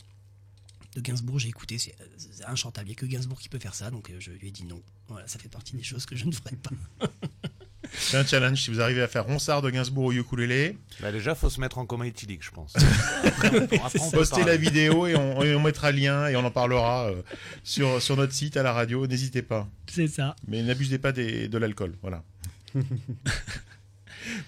[0.95, 2.87] De Gainsbourg, j'ai écouté, c'est c'est inchantable.
[2.87, 4.63] Il n'y a que Gainsbourg qui peut faire ça, donc euh, je lui ai dit
[4.65, 4.81] non.
[5.07, 6.71] Voilà, ça fait partie des choses que je ne ferai pas.
[7.93, 8.61] C'est un challenge.
[8.61, 11.77] Si vous arrivez à faire Ronsard de Gainsbourg au ukulélé, Bah déjà, faut se mettre
[11.79, 12.73] en coma éthylique, je pense.
[14.13, 17.21] Postez la vidéo et on, et on mettra le lien et on en parlera euh,
[17.63, 19.07] sur, sur notre site à la radio.
[19.07, 19.67] N'hésitez pas.
[19.91, 20.35] C'est ça.
[20.47, 22.23] Mais n'abusez pas des- de l'alcool, voilà.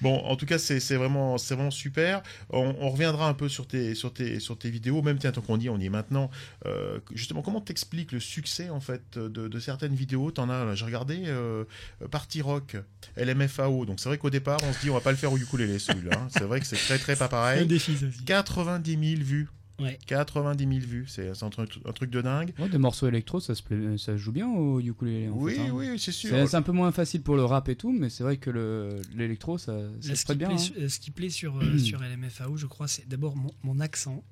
[0.01, 1.37] bon, en tout cas, c'est vraiment,
[1.71, 2.21] super.
[2.49, 5.41] On, on reviendra un peu sur tes, sur tes, sur tes vidéos, même tiens, tant
[5.41, 6.29] qu'on y est, on y est maintenant.
[6.65, 10.31] Euh, justement, comment t'expliques le succès en fait de, de certaines vidéos?
[10.31, 11.63] T'en as, j'ai regardé euh,
[12.09, 12.77] Party Rock,
[13.17, 13.85] LMFAO.
[13.85, 15.79] Donc c'est vrai qu'au départ, on se dit, on va pas le faire au ukulélé
[15.79, 16.11] celui-là.
[16.17, 16.27] hein.
[16.31, 17.65] C'est vrai que c'est très très pas pareil.
[17.67, 18.23] défi, ça aussi.
[18.25, 19.47] 90 000 vues.
[19.81, 19.97] Ouais.
[20.05, 22.53] 90 000 vues, c'est un, truc- un truc de dingue.
[22.59, 25.27] Ouais, des morceaux électro, ça se, plaît- ça se joue bien au ukulélé.
[25.29, 25.71] En Oui, fait, hein.
[25.73, 26.29] oui, c'est sûr.
[26.47, 29.01] C'est un peu moins facile pour le rap et tout, mais c'est vrai que le-
[29.15, 30.49] l'électro, ça, ça se prête bien.
[30.49, 30.81] plaît, hein.
[30.81, 34.23] euh, ce qui plaît sur, euh, sur LMFAO, je crois, c'est d'abord mon, mon accent.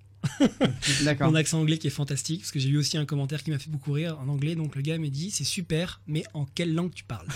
[1.22, 3.60] Mon accent anglais qui est fantastique, parce que j'ai eu aussi un commentaire qui m'a
[3.60, 4.56] fait beaucoup rire en anglais.
[4.56, 7.28] Donc le gars m'a dit c'est super, mais en quelle langue tu parles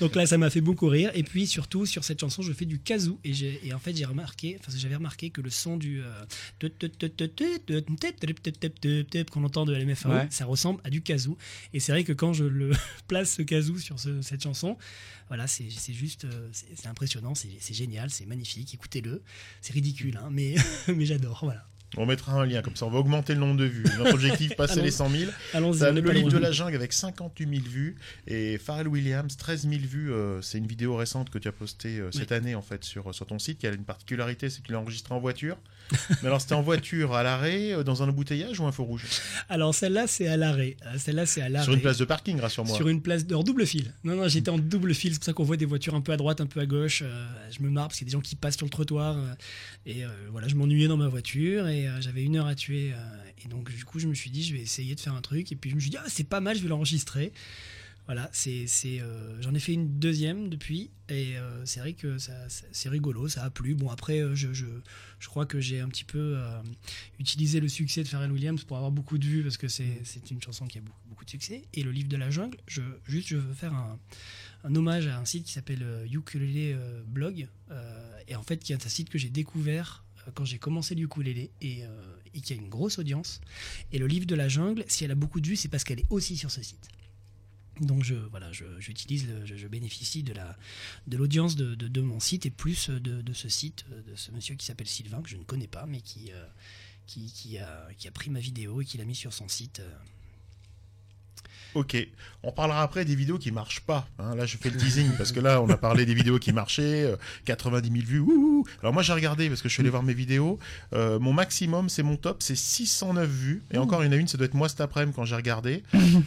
[0.00, 1.10] Donc là, ça m'a fait beaucoup rire.
[1.14, 3.96] Et puis surtout sur cette chanson, je fais du kazoo et, j'ai- et en fait
[3.96, 6.24] j'ai remarqué, enfin j'avais remarqué que le son du euh,
[9.30, 10.26] qu'on entend de LMFAO, Ouais.
[10.30, 11.36] ça ressemble à du kazoo.
[11.72, 12.72] Et c'est vrai que quand je le
[13.08, 14.76] place ce kazoo sur ce- cette chanson,
[15.32, 18.74] voilà, c'est juste, euh, c'est impressionnant, c'est génial, c'est magnifique.
[18.74, 19.22] Écoutez-le,
[19.62, 20.56] c'est ridicule, hein, mais
[20.88, 21.40] mais j'adore.
[21.42, 21.66] Voilà.
[21.96, 23.84] On mettra un lien, comme ça on va augmenter le nombre de vues.
[23.98, 25.30] Notre objectif, passer Allons- les 100 000.
[25.54, 25.78] Allons-y.
[25.78, 29.80] Ça, le livre de la jungle avec 58 000 vues et Pharrell Williams 13 000
[29.82, 30.12] vues.
[30.12, 33.14] euh, c'est une vidéo récente que tu as postée euh, cette année en fait sur,
[33.14, 35.56] sur ton site qui a une particularité, c'est qu'il est enregistré en voiture.
[36.22, 39.06] Mais alors c'était en voiture à l'arrêt, euh, dans un embouteillage ou un feu rouge?
[39.48, 40.76] Alors celle-là, c'est à l'arrêt.
[40.86, 41.64] Euh, Celle-là, c'est à l'arrêt.
[41.64, 42.76] Sur une place de parking, rassure-moi.
[42.76, 43.92] Sur une place de en double fil.
[44.04, 45.12] Non, non, j'étais en double fil.
[45.12, 47.02] C'est pour ça qu'on voit des voitures un peu à droite, un peu à gauche.
[47.04, 49.16] Euh, je me marre parce qu'il y a des gens qui passent sur le trottoir.
[49.18, 49.34] euh,
[49.86, 52.92] et euh, voilà, je m'ennuyais dans ma voiture et j'avais une heure à tuer.
[53.44, 55.50] et donc, du coup, je me suis dit, je vais essayer de faire un truc.
[55.52, 57.32] Et puis, je me suis dit, ah, c'est pas mal, je vais l'enregistrer.
[58.06, 62.18] Voilà, c'est, c'est, euh, j'en ai fait une deuxième depuis, et euh, c'est vrai que
[62.18, 63.74] ça, c'est rigolo, ça a plu.
[63.74, 64.66] Bon, après, euh, je, je,
[65.20, 66.36] je crois que j'ai un petit peu
[67.18, 70.30] utilisé le succès de Pharrell Williams pour avoir beaucoup de vues, parce que c'est, c'est
[70.30, 71.62] une chanson qui a beaucoup, beaucoup de succès.
[71.74, 73.98] Et le livre de la jungle, je, juste, je veux faire un,
[74.64, 77.46] un hommage à un site qui s'appelle Ukulele Blog,
[78.28, 81.50] et en fait, qui est un site que j'ai découvert quand j'ai commencé le ukulélé,
[81.60, 83.40] et, euh, et qui a une grosse audience.
[83.92, 86.00] Et le livre de la jungle, si elle a beaucoup de vues, c'est parce qu'elle
[86.00, 86.88] est aussi sur ce site.
[87.80, 90.56] Donc je voilà, je- j'utilise, je, bénéficie de la
[91.06, 94.54] de l'audience de, de, mon site et plus de, de ce site de ce monsieur
[94.56, 96.46] qui s'appelle Sylvain que je ne connais pas mais qui euh,
[97.06, 99.80] qui, qui a qui a pris ma vidéo et qui l'a mis sur son site.
[101.76, 101.80] Euh.
[101.80, 101.96] Ok,
[102.42, 104.06] on parlera après des vidéos qui marchent pas.
[104.18, 104.34] hein.
[104.34, 107.04] Là, je fais le teasing parce que là, on a parlé des vidéos qui marchaient,
[107.04, 108.18] euh, 90 000 vues.
[108.20, 108.64] ouh.
[108.82, 110.58] Alors moi, j'ai regardé parce que je suis allé voir mes vidéos.
[110.94, 113.62] Euh, mon maximum, c'est mon top, c'est 609 vues.
[113.72, 115.36] Et encore, il y en a une, ça doit être moi cet après-midi quand j'ai
[115.36, 115.82] regardé.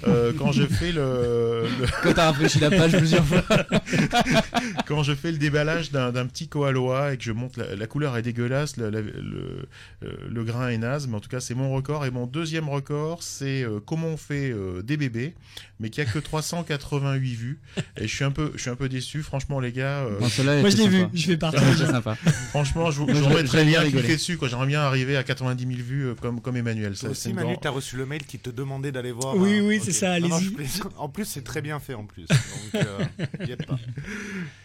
[0.08, 3.44] Euh, quand je fais le, le- Quand t'as rafraîchi la page plusieurs fois.
[4.88, 8.18] quand je fais le déballage d'un petit koaloa et que je monte, la, la couleur
[8.18, 9.68] est dégueulasse, la- la- le,
[10.04, 12.06] euh, le grain est naze, mais en tout cas, c'est mon record.
[12.06, 15.35] Et mon deuxième record, c'est euh, comment on fait euh, des bébés,
[15.80, 17.60] mais qui a que 388 vues.
[17.98, 19.22] Et je suis un peu, je suis un peu déçu.
[19.24, 20.00] Franchement, les gars.
[20.06, 20.28] euh, Bon,
[20.62, 21.58] Moi je l'ai vu, je fais partie.
[21.60, 22.16] Celle-là, était sympa.
[22.50, 24.38] Franchement, je vous, je mettrai bien cliquez dessus.
[24.38, 24.48] quoi.
[24.48, 26.96] J'aimerais bien arriver à 90 000 vues euh, comme, comme Emmanuel.
[26.96, 29.36] Ça, aussi, Manu, t'as reçu le mail qui te demandait d'aller voir.
[29.36, 30.82] Oui, euh, oui, c'est ça, Non, non, allez-y.
[30.98, 32.26] En plus, c'est très bien fait en plus.
[32.74, 33.80] Donc, euh, pas.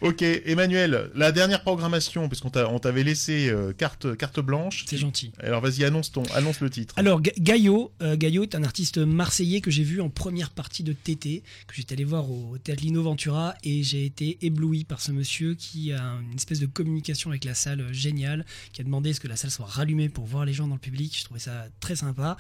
[0.01, 4.85] Ok, Emmanuel, la dernière programmation, puisqu'on t'a- on t'avait laissé carte, carte blanche.
[4.89, 5.33] C'est gentil.
[5.43, 6.95] Alors vas-y, annonce, ton, annonce le titre.
[6.97, 10.60] Alors Ga- Gaillot, euh, Gaillot est un artiste marseillais que j'ai vu en première partie
[10.69, 15.01] de TT que j'étais allé voir au théâtre Lino Ventura et j'ai été ébloui par
[15.01, 18.85] ce monsieur qui a une espèce de communication avec la salle euh, géniale, qui a
[18.85, 21.17] demandé ce que la salle soit rallumée pour voir les gens dans le public.
[21.19, 22.37] Je trouvais ça très sympa.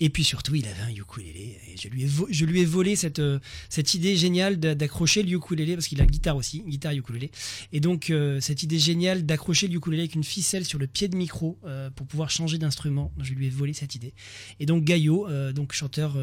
[0.00, 2.96] Et puis surtout, il avait un ukulélé et je lui ai, je lui ai volé
[2.96, 6.92] cette, euh, cette idée géniale d'a- d'accrocher le ukulélé parce qu'il a guitare aussi, guitare
[6.92, 7.30] ukulélé.
[7.72, 11.06] Et donc euh, cette idée géniale d'accrocher le ukulélé avec une ficelle sur le pied
[11.08, 11.58] de micro
[11.94, 14.12] pour pouvoir changer d'instrument, je lui ai volé cette idée.
[14.58, 16.16] Et donc Gaillot, donc chanteur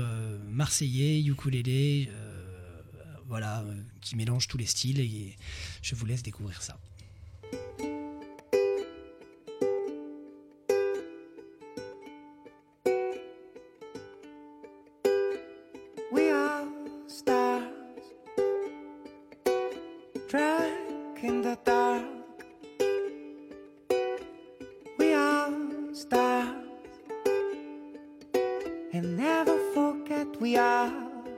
[0.49, 2.81] marseillais, ukulélé, euh,
[3.27, 5.35] voilà, euh, qui mélange tous les styles et
[5.83, 6.79] je vous laisse découvrir ça.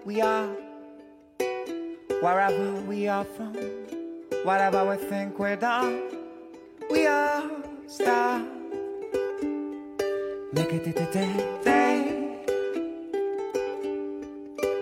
[0.09, 0.49] We are.
[2.23, 3.53] Wherever we are from,
[4.43, 6.01] whatever we think we're done,
[6.89, 7.43] we are
[7.85, 8.41] stars.
[10.51, 11.31] Make it day,
[11.63, 11.99] day.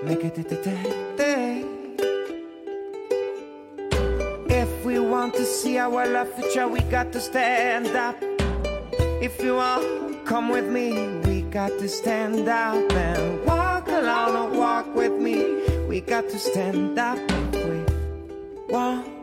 [0.01, 0.83] Make it day,
[1.17, 1.65] day.
[4.47, 8.15] If we want to see our love future, we got to stand up.
[9.21, 11.19] If you want, come with me.
[11.25, 13.66] We got to stand up and walk
[15.97, 17.17] We got to stand up
[17.55, 19.16] if we want.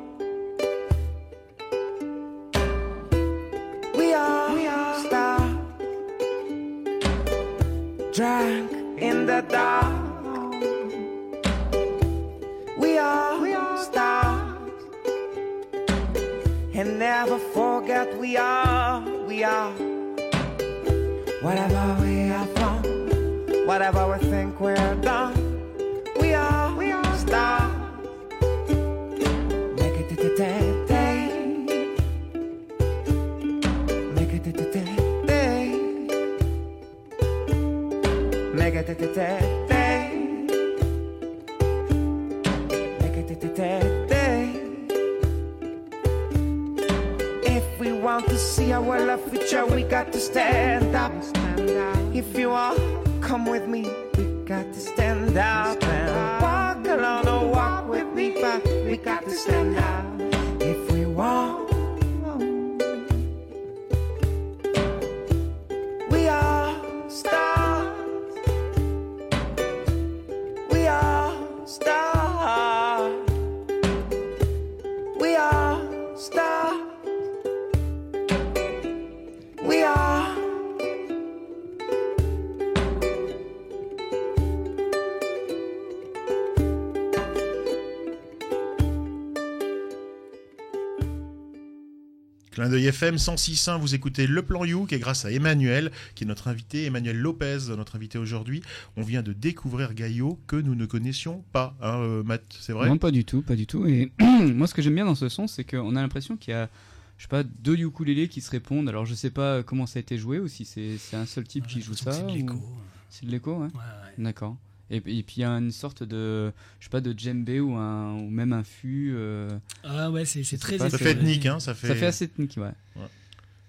[92.55, 96.23] Clin d'œil FM 106.1, vous écoutez Le Plan You, qui est grâce à Emmanuel, qui
[96.23, 98.63] est notre invité, Emmanuel Lopez, notre invité aujourd'hui.
[98.97, 102.89] On vient de découvrir Gaillot que nous ne connaissions pas, hein, euh, Matt, c'est vrai?
[102.89, 103.87] Non, pas du tout, pas du tout.
[103.89, 106.57] Et moi, ce que j'aime bien dans ce son, c'est qu'on a l'impression qu'il y
[106.57, 106.71] a,
[107.19, 108.89] je sais pas, deux ukulélés qui se répondent.
[108.89, 111.67] Alors, je sais pas comment ça a été joué ou si c'est un seul type
[111.67, 112.13] qui joue ça.
[112.13, 112.63] C'est de ou- l'écho.
[113.11, 113.63] C'est de l'écho, ouais.
[113.67, 114.15] Ouais, ouais.
[114.19, 114.57] D'accord.
[114.91, 117.75] Et, et puis il y a une sorte de, je sais pas, de djembé ou,
[117.75, 119.13] un, ou même un fût.
[119.15, 119.49] euh,
[119.83, 121.89] Ah ouais, c'est c'est très pas, Ça fait ethnique, hein, ça fait...
[121.89, 122.73] Ça fait assez ethnique, ouais.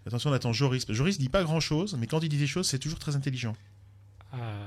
[0.05, 0.85] Attention, on attend Joris.
[0.89, 3.55] Joris dit pas grand-chose, mais quand il dit des choses, c'est toujours très intelligent.
[4.35, 4.64] Euh,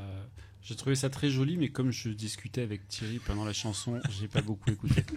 [0.63, 4.29] j'ai trouvé ça très joli, mais comme je discutais avec Thierry pendant la chanson, j'ai
[4.29, 5.05] pas beaucoup écouté.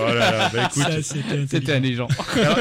[0.00, 1.02] Oh là là, bah écoute...
[1.48, 2.06] C'était allégeant.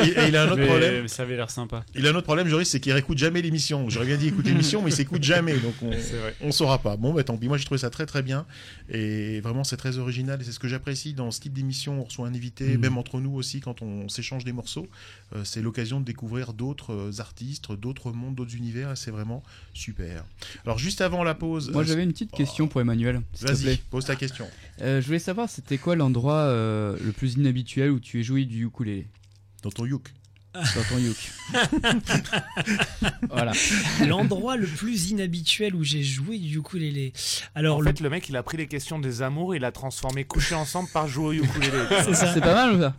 [0.03, 1.01] Il, il a un autre mais, problème.
[1.03, 1.85] mais ça avait l'air sympa.
[1.93, 3.89] Il a un autre problème, Joris, c'est qu'il réécoute jamais l'émission.
[3.89, 5.91] J'aurais bien dit écouter l'émission, mais il s'écoute jamais, donc on,
[6.41, 6.97] on saura pas.
[6.97, 7.47] Bon, bah tant pis.
[7.47, 8.47] Moi, j'ai trouvé ça très très bien.
[8.89, 10.41] Et vraiment, c'est très original.
[10.41, 11.99] Et c'est ce que j'apprécie dans ce type d'émission.
[11.99, 12.81] On reçoit un invité, Mm.
[12.81, 14.87] même entre nous aussi, quand on s'échange des morceaux.
[15.35, 18.91] Euh, c'est l'occasion de découvrir d'autres euh, artistes, d'autres mondes, d'autres univers.
[18.91, 20.23] Et c'est vraiment super.
[20.65, 21.69] Alors, juste avant la pause.
[21.71, 24.47] Moi, euh, j'avais une petite question pour Emmanuel, Vas-y, pose ta question.
[24.81, 28.45] Euh, je voulais savoir, c'était quoi l'endroit euh, le plus inhabituel où tu es joué
[28.45, 29.07] du ukulélé?
[29.63, 30.13] Dans ton yuk.
[30.75, 31.31] Dans ton yuk
[33.29, 33.51] Voilà.
[34.07, 37.13] L'endroit le plus inhabituel où j'ai joué du ukulélé.
[37.55, 39.71] Alors, En le- fait, le mec, il a pris les questions des amours, il a
[39.71, 41.77] transformé coucher ensemble par jouer au ukulélé.
[42.05, 42.33] c'est ça.
[42.33, 42.93] C'est pas mal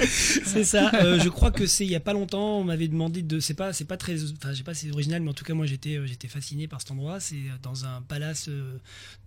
[0.00, 0.90] ça C'est ça.
[0.94, 2.58] Euh, je crois que c'est il y a pas longtemps.
[2.60, 3.40] On m'avait demandé de.
[3.40, 4.14] C'est pas c'est pas très.
[4.32, 6.28] Enfin, je sais pas si c'est original, mais en tout cas moi j'étais euh, j'étais
[6.28, 7.20] fasciné par cet endroit.
[7.20, 8.78] C'est euh, dans un palace euh,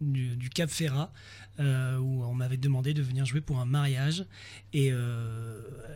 [0.01, 1.11] du, du Cap Ferrat
[1.59, 4.25] euh, où on m'avait demandé de venir jouer pour un mariage
[4.73, 4.95] et euh,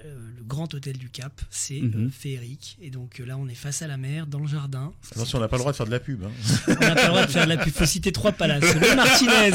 [0.05, 1.41] euh, le grand hôtel du Cap.
[1.49, 2.77] C'est fait féerique.
[2.81, 4.93] Et donc là, on est face à la mer, dans le jardin.
[5.11, 6.23] Attention, on n'a pas le droit de faire de la pub.
[6.23, 6.31] hein.
[6.67, 7.73] On n'a pas le droit de faire de la pub.
[7.73, 8.75] Faut citer trois palaces.
[8.75, 9.49] Le Martinez,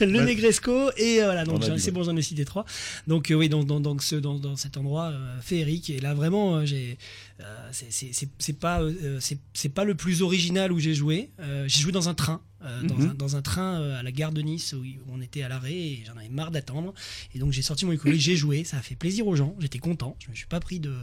[0.00, 1.44] le, le Negresco et voilà.
[1.44, 2.64] Donc c'est bon, j'en ai cité trois.
[3.06, 5.90] Donc euh, oui, dans, dans, dans, ce, dans, dans cet endroit euh, féerique.
[5.90, 6.98] Et là vraiment, euh, j'ai,
[7.40, 9.18] euh, c'est- pas, euh,
[9.54, 11.30] c'est pas le plus original où j'ai joué.
[11.40, 12.40] Euh, j'ai joué dans un train.
[12.86, 13.10] dans, Mhm.
[13.10, 16.04] un, dans un train à la gare de Nice où, on était à l'arrêt et
[16.06, 16.92] j'en avais marre d'attendre
[17.34, 19.78] et donc j'ai sorti mon ukulélé j'ai joué ça a fait plaisir aux gens j'étais
[19.78, 20.94] content je me suis pas pris de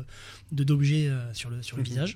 [0.51, 2.15] d'objets sur le sur le visage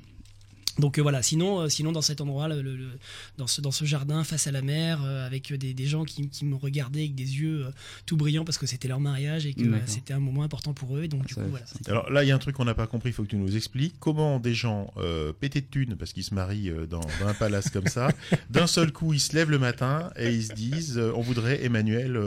[0.80, 2.89] donc euh, voilà, sinon, euh, sinon dans cet endroit, le- le- le-
[3.38, 6.30] dans, ce, dans ce jardin face à la mer, euh, avec des, des gens qui,
[6.30, 7.65] qui me regardaient avec des yeux
[8.05, 9.80] tout brillants parce que c'était leur mariage et que D'accord.
[9.88, 11.03] c'était un moment important pour eux.
[11.03, 11.65] Et donc du Ça- coup, voilà.
[11.88, 13.36] Alors là, il y a un truc qu'on n'a pas compris, il faut que tu
[13.38, 13.95] nous expliques.
[13.99, 14.93] Comment des gens
[15.39, 18.09] pétés de thunes, parce qu'ils se marient dans, dans un palace comme ça,
[18.49, 22.19] d'un seul coup, ils se lèvent le matin et ils se disent on voudrait Emmanuel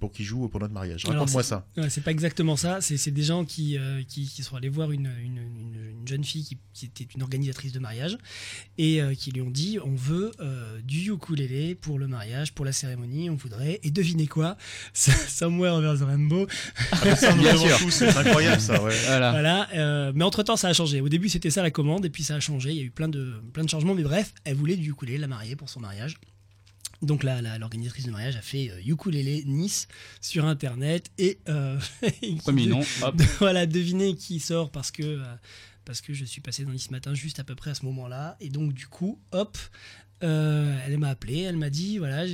[0.00, 1.04] pour qu'il joue pour notre mariage.
[1.04, 1.66] Raconte-moi ça.
[1.76, 2.80] Ouais, c'est pas exactement ça.
[2.80, 3.76] C'est c'est des gens qui,
[4.08, 7.22] qui, qui sont allés voir une, une, une- une jeune fille qui, qui était une
[7.22, 11.98] organisatrice de mariage et euh, qui lui ont dit on veut euh, du ukulélé pour
[11.98, 13.80] le mariage, pour la cérémonie, on voudrait.
[13.82, 14.56] Et devinez quoi
[14.92, 16.46] Somewhere over the rainbow.
[16.92, 18.82] Ah, c'est incroyable ça.
[18.82, 18.94] Ouais.
[19.06, 19.30] Voilà.
[19.30, 21.00] Voilà, euh, mais entre temps ça a changé.
[21.00, 22.70] Au début c'était ça la commande et puis ça a changé.
[22.70, 25.18] Il y a eu plein de, plein de changements, mais bref, elle voulait du ukulélé,
[25.18, 26.16] la mariée pour son mariage.
[27.00, 29.86] Donc là, la- l'organisatrice de mariage a fait euh, ukulélé Nice
[30.20, 31.78] sur internet et euh,
[32.38, 33.14] Premier nom, hop.
[33.38, 35.22] voilà, devinez qui sort parce que euh,
[35.88, 38.36] parce que je suis passé dans Nice matin juste à peu près à ce moment-là
[38.40, 39.56] et donc du coup, hop,
[40.22, 42.26] euh, elle m'a appelé, elle m'a dit voilà,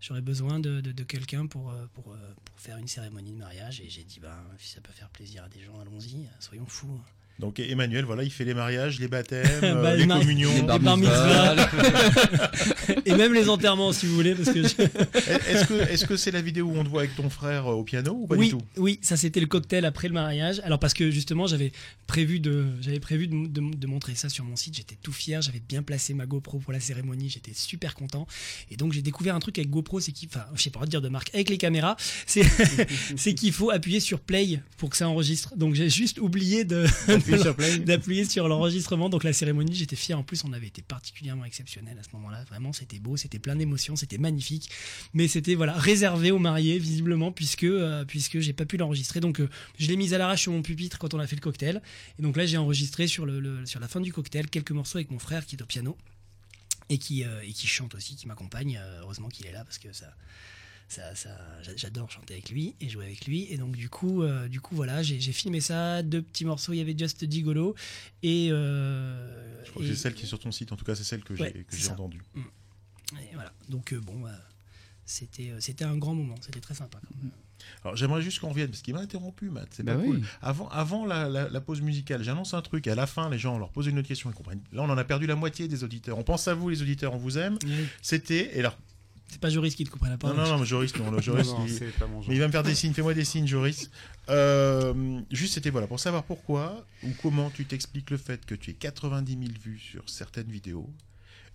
[0.00, 2.16] j'aurais besoin de, quelqu'un pour, euh, euh, pour
[2.56, 5.48] faire une cérémonie de mariage et j'ai dit ben si ça peut faire plaisir à
[5.48, 7.00] des gens, allons-y, soyons fous.
[7.38, 10.54] Donc Emmanuel, voilà, il fait les mariages, les baptêmes, euh, Bah, les le mari- communions.
[10.54, 11.68] Les bar mitzvahs.
[13.04, 14.74] et même les enterrements si vous voulez parce que je-
[15.50, 17.74] Est-ce que est-ce que c'est la vidéo où on te voit avec ton frère euh,
[17.74, 18.62] au piano ou pas oui, du tout?
[18.76, 20.60] oui, ça c'était le cocktail après le mariage.
[20.64, 21.72] Alors parce que justement j'avais
[22.06, 24.76] prévu de, j'avais prévu de, de- de montrer ça sur mon site.
[24.76, 28.26] J'étais tout fier, j'avais bien placé ma GoPro pour la cérémonie, j'étais super content.
[28.70, 30.86] Et donc j'ai découvert un truc avec GoPro, c'est qu'il, enfin, je sais pas quoi
[30.86, 32.44] dire de marque, avec les caméras, c'est,
[33.16, 35.54] c'est qu'il faut appuyer sur play pour que ça enregistre.
[35.56, 36.84] Donc j'ai juste oublié de,
[37.84, 39.08] d'appuyer sur l'enregistrement.
[39.08, 40.18] Donc la cérémonie, j'étais fier.
[40.18, 42.44] En plus, on avait été particulièrement exceptionnel à ce moment-là.
[42.44, 44.70] Vraiment, c'était beau, c'était plein d'émotions, c'était magnifique.
[45.14, 49.20] Mais c'était voilà réservé aux mariés visiblement puisque euh, puisque j'ai pas pu l'enregistrer.
[49.20, 49.48] Donc euh,
[49.78, 51.82] je l'ai mise à l'arrache sur mon pupitre quand on a fait le cocktail.
[52.18, 55.10] Et donc là, j'ai enregistré sur le, sur la fin du cocktail quelques morceaux avec
[55.10, 55.96] mon frère qui est au piano
[56.88, 58.80] et qui euh, et qui chante aussi, qui m'accompagne.
[59.00, 60.14] Heureusement qu'il est là parce que ça.
[60.88, 61.30] Ça, ça,
[61.62, 64.60] j'a- j'adore chanter avec lui et jouer avec lui et donc du coup euh, du
[64.60, 67.74] coup voilà j'ai filmé ça deux petits morceaux il y avait Just Gigolo
[68.22, 70.94] et, euh, Je crois que c'est celle qui est sur ton site, en tout cas
[70.94, 72.22] c'est celle que j'ai Ouais, entendue.
[72.36, 74.22] et voilà donc euh, bon
[75.04, 77.32] c'était euh, c'était un grand moment c'était très sympa quand même.
[77.82, 79.68] Alors j'aimerais juste qu'on revienne parce qu'il m'a interrompu, Matt.
[79.72, 80.06] C'est Bah pas oui.
[80.08, 80.22] cool.
[80.42, 82.86] Avant, avant la, la- la pause musicale, j'annonce un truc.
[82.86, 84.60] À la fin, les gens on leur pose une autre question, ils comprennent.
[84.72, 86.18] Là, on en a perdu la moitié des auditeurs.
[86.18, 87.58] On pense à vous, les auditeurs, on vous aime.
[88.02, 88.76] C'était et là.
[89.28, 91.16] C'est pas Joris qui te coupera la Non, parole non, non, mais Joris, non, le
[91.16, 92.28] Non, Joris, non, il- c'est pas mon genre.
[92.28, 92.92] mais il va me faire des signes.
[92.92, 93.90] Fais-moi des signes, Joris.
[94.28, 98.70] Euh, juste, c'était voilà pour savoir pourquoi ou comment tu t'expliques le fait que tu
[98.70, 100.88] aies 90 000 vues sur certaines vidéos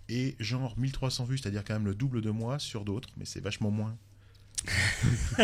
[0.08, 3.40] et genre 1300 vues, c'est-à-dire quand même le double de moi sur d'autres, mais c'est
[3.40, 3.96] vachement moins.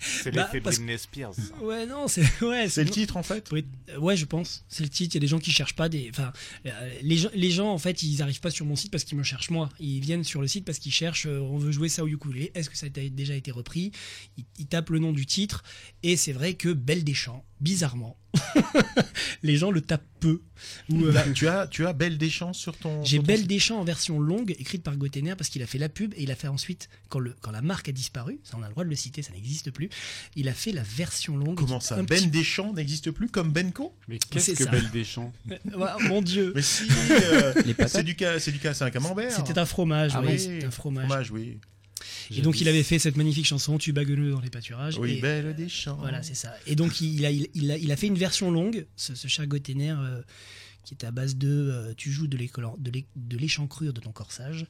[0.00, 1.34] C'est Bah, l'effet parce- Britney Spears.
[1.34, 1.42] ça.
[1.62, 3.48] ouais non c'est ouais C'est le titre en fait.
[3.52, 3.64] Oui,
[3.98, 4.64] ouais, je pense.
[4.68, 5.14] C'est le titre.
[5.14, 6.08] Il y a des gens qui cherchent pas des.
[6.10, 6.32] Enfin,
[6.66, 6.70] euh,
[7.02, 9.22] les gens, les gens en fait, ils arrivent pas sur mon site parce qu'ils me
[9.22, 9.68] cherchent moi.
[9.80, 11.26] Ils viennent sur le site parce qu'ils cherchent.
[11.26, 12.50] euh, on veut jouer ça au ukulélé.
[12.54, 13.92] Est-ce que ça a déjà été repris?
[14.36, 15.62] Ils, ils tapent le nom du titre
[16.02, 18.16] et c'est vrai que Belle des Champs, bizarrement,
[19.42, 20.42] les gens le tapent peu.
[20.90, 23.02] Ou, euh, Là, tu as tu as Belle Deschamps sur ton.
[23.04, 23.46] j'ai Belle.
[23.46, 26.30] Deschamps en version longue, écrite par Gottener, parce qu'il a fait la pub et il
[26.30, 28.84] a fait ensuite, quand, le, quand la marque a disparu, ça on a le droit
[28.84, 29.88] de le citer, ça n'existe plus,
[30.36, 31.56] il a fait la version longue.
[31.56, 34.70] Comment ça Ben petit- Deschamps n'existe plus comme Benko Mais C'est qu'est-ce que ça.
[34.70, 37.52] Belle Deschamps Euh, Mon Dieu Mais si euh,
[37.86, 39.30] C'est du cas, c'est du cas, c'est un camembert.
[39.30, 41.06] C'était un fromage, Ah oui, oui, c'était un fromage.
[41.06, 41.58] fromage, oui.
[42.34, 44.98] Et donc il avait fait cette magnifique chanson Tu bagueneux dans les pâturages.
[44.98, 45.96] Oui, et, Belle Deschamps.
[46.00, 46.54] Voilà, c'est ça.
[46.66, 49.28] Et donc il a, il, il a, il a fait une version longue, ce, ce
[49.28, 50.22] cher Gottener, euh,
[50.84, 52.36] qui est à base de euh, tu joues de
[53.36, 54.66] l'échancrure de ton corsage,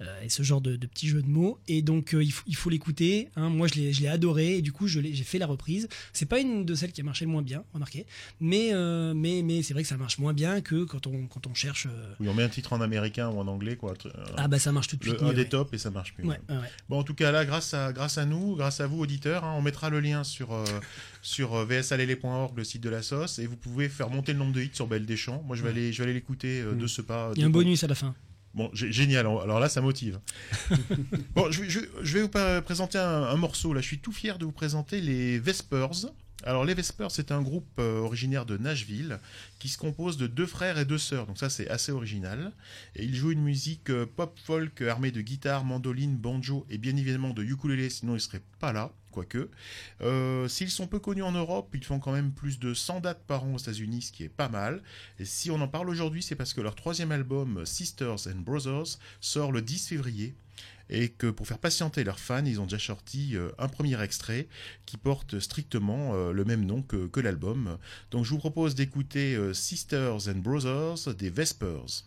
[0.00, 1.58] euh, et ce genre de, de petits jeux de mots.
[1.68, 3.28] Et donc euh, il faut, l'écouter.
[3.36, 3.48] hein.
[3.48, 5.88] Moi je l'ai adoré, et du coup je l'ai- j'ai fait la reprise.
[6.12, 8.06] C'est pas une de celles qui a marché le moins bien, remarquez,
[8.40, 8.72] mais,
[9.14, 11.88] mais, mais c'est vrai que ça marche moins bien que quand on, quand on cherche.
[12.20, 13.94] Oui, on met un titre en américain ou en anglais, quoi.
[14.36, 15.20] Ah bah ça marche tout de suite.
[15.20, 15.48] le, un des ouais.
[15.48, 16.26] tops et ça marche mieux.
[16.26, 16.70] Ouais, ouais, ouais.
[16.88, 19.54] Bon, en tout cas, là, grâce à, grâce à nous, grâce à vous, auditeurs, hein,
[19.56, 20.52] on mettra le lien sur,
[21.24, 24.52] sur euh, vsalele.org, le site de la sauce, et vous pouvez faire monter le nombre
[24.52, 25.42] de hits sur Belle Deschamps.
[25.46, 27.32] Moi, je vais aller, je vais aller l'écouter euh, de ce pas.
[27.34, 28.14] Il y a un bonus à la fin.
[28.52, 29.26] Bon, gé- génial.
[29.26, 30.20] Alors là, ça motive.
[31.34, 33.72] bon, je, vais- je- je vais vous présenter un, un morceau.
[33.72, 35.90] Là, je suis tout fier de vous présenter les Vespers
[36.44, 39.18] Alors les Vespers, c'est un groupe euh, originaire de Nashville
[39.58, 42.52] qui se compose de deux frères et deux sœurs, donc ça c'est assez original.
[42.96, 46.94] Et ils jouent une musique euh, pop folk armée de guitare, mandoline, banjo et bien
[46.96, 49.48] évidemment de ukulélé, sinon ils seraient pas là, quoique.
[50.02, 53.22] Euh, S'ils sont peu connus en Europe, ils font quand même plus de 100 dates
[53.26, 54.82] par an aux États-Unis, ce qui est pas mal.
[55.20, 58.98] Et si on en parle aujourd'hui, c'est parce que leur troisième album, Sisters and Brothers,
[59.20, 60.34] sort le 10 février
[60.90, 64.48] et que pour faire patienter leurs fans, ils ont déjà sorti euh, un premier extrait
[64.84, 67.78] qui porte strictement euh, le même nom que, que l'album.
[68.10, 72.04] Donc je vous propose d'écouter Sisters and Brothers des Vespers.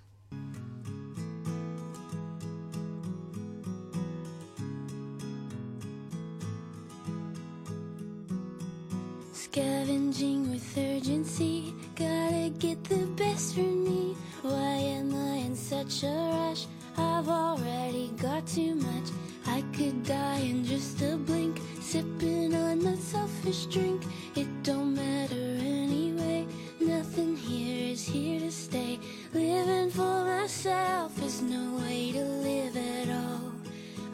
[10.08, 14.16] With urgency, gotta get the best for me.
[14.42, 16.66] Why am I in such a rush?
[16.98, 19.10] I've already got too much.
[19.46, 24.02] I could die in just a blink, sipping on that selfish drink.
[24.36, 26.48] It don't matter anyway,
[26.80, 29.00] nothing here is here to stay.
[29.34, 33.52] Living for myself is no way to live at all.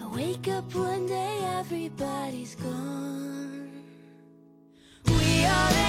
[0.01, 3.69] I wake up one day, everybody's gone.
[5.05, 5.82] We already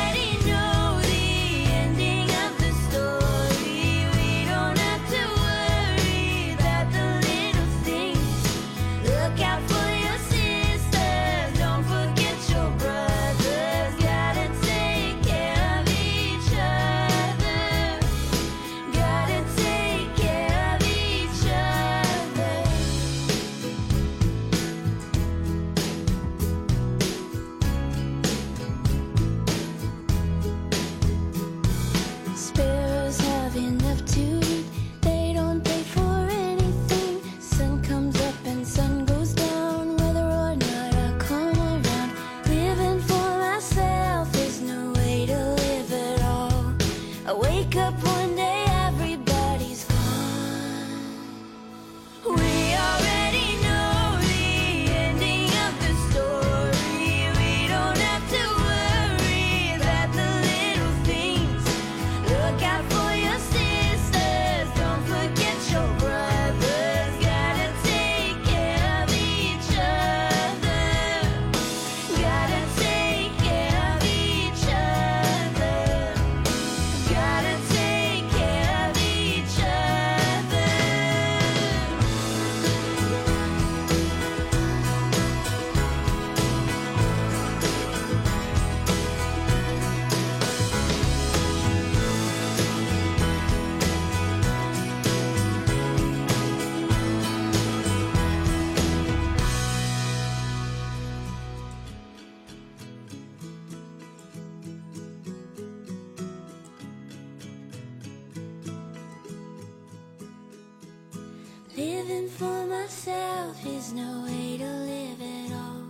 [111.76, 115.82] Living for myself is no way to live at all.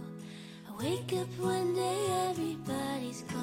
[0.66, 3.34] I wake up one day, everybody's gone.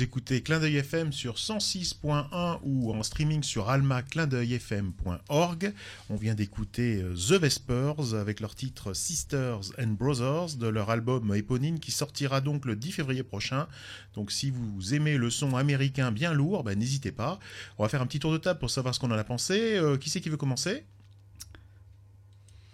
[0.00, 5.74] Vous écoutez Clin d'œil FM sur 106.1 ou en streaming sur almaclindeuilfm.org.
[6.08, 11.34] On vient d'écouter euh, The Vespers avec leur titre Sisters and Brothers de leur album
[11.34, 13.68] éponyme qui sortira donc le 10 février prochain.
[14.14, 17.38] Donc si vous aimez le son américain bien lourd, ben, n'hésitez pas.
[17.76, 19.76] On va faire un petit tour de table pour savoir ce qu'on en a pensé.
[19.76, 20.86] Euh, qui c'est qui veut commencer?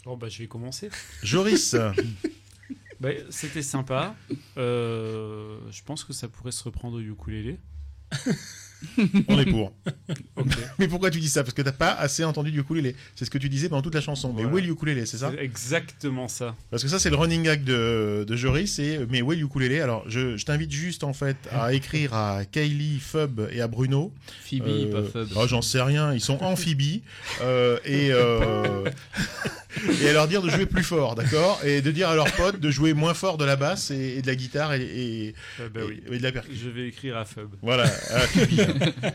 [0.04, 0.90] Bon, bah, je vais commencer.
[1.24, 1.74] Joris
[3.00, 4.14] Bah, C'était sympa.
[4.56, 7.58] Euh, je pense que ça pourrait se reprendre au ukulélé.
[9.28, 9.72] On est pour.
[10.78, 11.42] Mais pourquoi tu dis ça?
[11.42, 12.94] Parce que t'as pas assez entendu du ukulélé.
[13.14, 14.32] C'est ce que tu disais pendant toute la chanson.
[14.34, 15.32] Mais où est le ukulélé, c'est ça?
[15.38, 16.54] Exactement ça.
[16.70, 19.42] Parce que ça, c'est le running gag de, de Joris, c'est mais où est le
[19.46, 19.80] ukulélé?
[19.80, 24.12] Alors, je, je t'invite juste en fait à écrire à Kylie, Fub et à Bruno.
[24.44, 25.28] Phoebe, Euh, pas Fub.
[25.36, 27.02] oh, J'en sais rien, ils sont amphibies.
[27.40, 28.84] euh, et, euh,
[30.02, 31.60] et à leur dire de jouer plus fort, d'accord?
[31.64, 34.22] Et de dire à leurs potes de jouer moins fort de la basse et, et
[34.22, 35.34] de la guitare et, et-
[35.74, 36.02] bah oui.
[36.10, 36.64] et- et de la percussion.
[36.66, 37.48] Je vais écrire à Fub.
[37.62, 38.26] Voilà, à.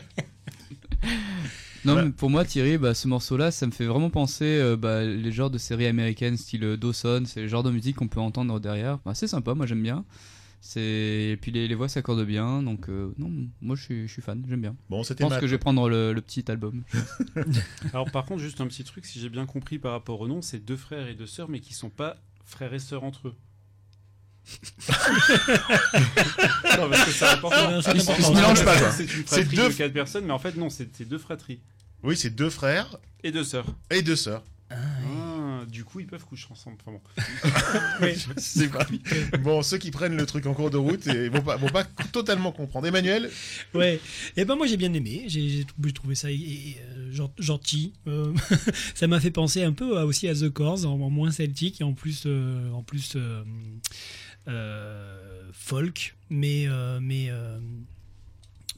[1.84, 5.02] Non, mais pour moi, Thierry, bah, ce morceau-là, ça me fait vraiment penser euh, bah,
[5.02, 8.20] les genres de séries américaines, style euh, Dawson, c'est le genre de musique qu'on peut
[8.20, 8.98] entendre derrière.
[9.04, 10.04] Bah, c'est sympa, moi j'aime bien.
[10.64, 14.12] C'est et puis les, les voix s'accordent bien, donc euh, non, moi je suis, je
[14.12, 14.76] suis fan, j'aime bien.
[14.88, 16.84] Bon, Je pense que je vais prendre le, le petit album.
[17.92, 20.40] Alors, par contre, juste un petit truc, si j'ai bien compris par rapport au nom,
[20.40, 23.34] c'est deux frères et deux sœurs, mais qui sont pas frères et sœurs entre eux.
[24.88, 24.94] non,
[26.90, 27.70] parce que c'est important.
[27.70, 27.92] Ils- important.
[28.18, 28.90] ils se mélangent pas, quoi.
[28.92, 31.58] C'est une C'est fratrie deux- de quatre personnes, mais en fait, non, c'est deux fratries
[32.04, 33.66] Oui, c'est deux frères et deux sœurs.
[33.90, 34.44] et deux sœurs.
[34.70, 34.76] Ah,
[35.66, 36.76] du coup, ils peuvent coucher ensemble.
[36.84, 37.22] Enfin bon.
[38.02, 38.14] Oui.
[38.38, 38.86] C'est pas...
[39.38, 41.84] Bon, ceux qui prennent le truc en cours de route et vont pas, vont pas
[41.84, 42.86] totalement comprendre.
[42.86, 43.30] Emmanuel
[43.74, 44.00] Ouais.
[44.36, 45.24] Et ben moi j'ai bien aimé.
[45.28, 47.92] J'ai j'ai trou- j'ai trouvé ça euh, gen- gentil.
[48.06, 48.32] Euh,
[48.94, 51.80] ça m'a fait penser un peu à- aussi à The Corrs, en, en moins celtique
[51.80, 53.42] et en plus euh, en plus euh,
[54.48, 56.16] euh, folk.
[56.30, 57.58] Mais euh, mais euh,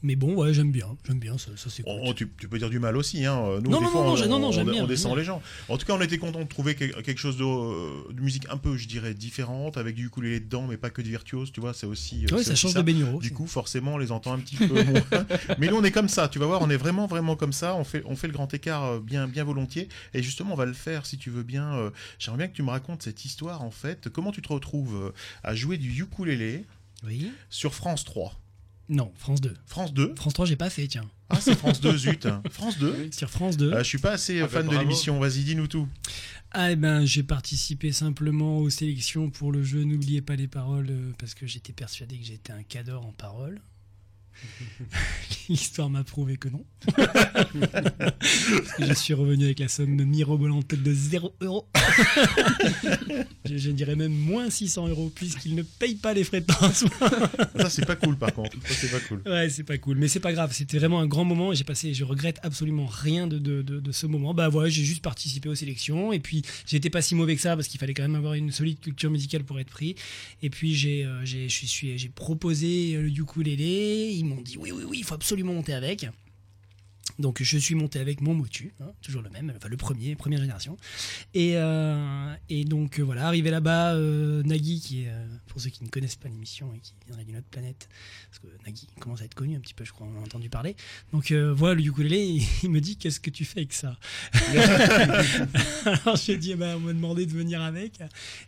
[0.04, 1.98] mais bon ouais j'aime bien j'aime bien ça, ça c'est cool.
[2.04, 3.36] Oh, tu, tu peux dire du mal aussi, hein.
[3.62, 5.42] Nous, Non, des non, fois, non, non, on, non, non, on- bien, descend les gens.
[5.68, 8.44] En tout cas, on était content de trouver que- quelque chose de, euh, de musique
[8.50, 11.60] un peu, je dirais, différente, avec du ukulélé dedans, mais pas que de virtuose, tu
[11.60, 12.24] vois, c'est aussi.
[12.24, 13.18] euh, c'est ça aussi change de.
[13.18, 15.02] Du coup, forcément, on les entend un petit peu moins.
[15.58, 17.74] Mais nous, on est comme ça, tu vas voir, on est vraiment, vraiment comme ça.
[17.74, 19.88] On fait, on fait le grand écart euh, bien, bien volontiers.
[20.12, 21.90] Et justement, on va le faire, si tu veux bien.
[22.18, 24.08] J'aimerais bien que tu me racontes cette histoire, en fait.
[24.10, 26.64] Comment tu te retrouves à jouer du ukulélé
[27.06, 27.30] Oui.
[27.48, 28.38] sur France 3
[28.88, 29.54] Non, France 2.
[29.66, 31.08] France 2 France 3 j'ai pas fait tiens.
[31.30, 32.28] Ah, c'est France 2, zut.
[32.50, 33.72] France 2 Sur France 2.
[33.72, 34.82] Euh, je suis pas assez Ah bah, fan de bravo.
[34.82, 35.88] l'émission, vas-y, dis-nous tout.
[36.56, 40.86] Ah eh ben j'ai participé simplement aux sélections pour le jeu N'oubliez pas les paroles
[40.90, 43.60] euh, parce que j'étais persuadé que j'étais un cador en paroles.
[45.48, 46.64] L'histoire m'a prouvé que non.
[48.78, 51.68] Je suis revenu avec la somme mirobolante de 0 euros.
[53.44, 56.90] je, je dirais même moins 600 euros puisqu'il ne paye pas les frais de transport.
[57.56, 58.56] Ça, c'est pas cool, par contre.
[58.66, 59.22] Ça, c'est pas cool.
[59.26, 60.52] Ouais, c'est pas cool, mais c'est pas grave.
[60.52, 63.92] C'était vraiment un grand moment j'ai passé, je regrette absolument rien de, de, de, de
[63.92, 64.34] ce moment.
[64.34, 67.56] Bah voilà, j'ai juste participé aux sélections et puis j'étais pas si mauvais que ça
[67.56, 69.96] parce qu'il fallait quand même avoir une solide culture musicale pour être pris.
[70.42, 74.12] Et puis j'ai, euh, j'ai, proposé le ukulélé.
[74.58, 76.06] Oui, oui, oui, il faut absolument monter avec.
[77.18, 80.40] Donc je suis monté avec mon motu, hein, toujours le même, enfin le premier, première
[80.40, 80.76] génération.
[81.32, 85.70] Et, euh, et donc euh, voilà, arrivé là-bas, euh, Nagui, qui est, euh, pour ceux
[85.70, 87.88] qui ne connaissent pas l'émission et qui viendrait d'une autre planète,
[88.30, 90.24] parce que Nagui commence à être connu un petit peu, je crois, on en a
[90.24, 90.74] entendu parler.
[91.12, 93.96] Donc voilà le ukulélé, il, il me dit qu'est-ce que tu fais avec ça?
[95.84, 98.00] Alors j'ai dit, eh ben, on m'a demandé de venir avec,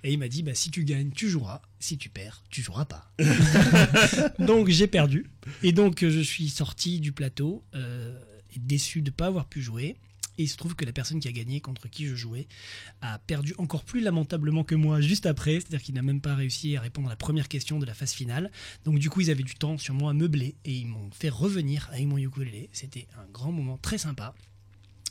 [0.02, 2.86] et il m'a dit, bah, si tu gagnes, tu joueras, si tu perds, tu joueras
[2.86, 3.12] pas.
[4.40, 5.30] donc j'ai perdu,
[5.62, 8.18] et donc je suis sorti du plateau, euh,
[8.60, 9.96] déçu de ne pas avoir pu jouer.
[10.38, 12.46] Et il se trouve que la personne qui a gagné, contre qui je jouais,
[13.00, 15.54] a perdu encore plus lamentablement que moi juste après.
[15.54, 18.12] C'est-à-dire qu'il n'a même pas réussi à répondre à la première question de la phase
[18.12, 18.50] finale.
[18.84, 21.30] Donc du coup, ils avaient du temps sur moi à meubler et ils m'ont fait
[21.30, 22.68] revenir avec mon ukulélé.
[22.72, 24.34] C'était un grand moment très sympa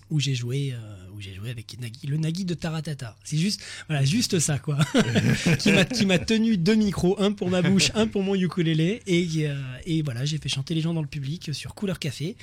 [0.10, 0.78] où j'ai joué, euh,
[1.16, 3.16] où j'ai joué avec Nagui, le Nagui de Taratata.
[3.24, 4.78] C'est juste, voilà, juste ça quoi.
[5.60, 9.02] qui m'a, qui m'a tenu deux micros, un pour ma bouche, un pour mon ukulélé,
[9.08, 12.36] et, euh, et voilà, j'ai fait chanter les gens dans le public sur Couleur Café,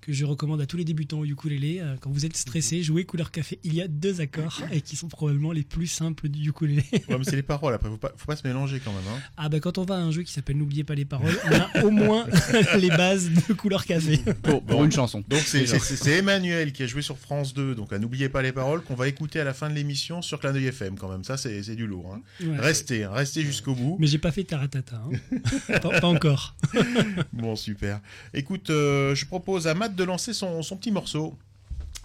[0.00, 1.78] que je recommande à tous les débutants au ukulélé.
[1.80, 3.58] Euh, Quand vous êtes stressé, jouez Couleur Café.
[3.64, 6.84] Il y a deux accords et qui sont probablement les plus simples du ukulélé.
[6.92, 9.02] Ouais, mais c'est les paroles, après, faut pas, faut pas se mélanger quand même.
[9.14, 9.20] Hein.
[9.36, 11.54] Ah bah quand on va à un jeu qui s'appelle N'oubliez pas les paroles, on
[11.54, 12.26] a au moins
[12.78, 14.16] les bases de Couleur Café.
[14.42, 14.84] Pour, pour Bon.
[14.86, 15.22] une chanson.
[15.28, 18.82] Donc c'est Emmanuel qui a joué sur France 2, donc à n'oubliez pas les paroles,
[18.82, 21.24] qu'on va écouter à la fin de l'émission sur Clin d'œil FM quand même.
[21.24, 22.14] Ça, c'est, du lourd.
[22.14, 22.20] Hein.
[22.44, 22.56] Ouais.
[22.58, 23.96] Restez, hein, restez jusqu'au bout.
[23.98, 24.96] Mais j'ai pas fait Taratata.
[24.96, 25.78] Hein.
[25.80, 26.54] pas, pas encore.
[27.32, 28.00] Bon, super.
[28.34, 31.36] Écoute, euh, je propose à Matt de lancer son, son petit morceau.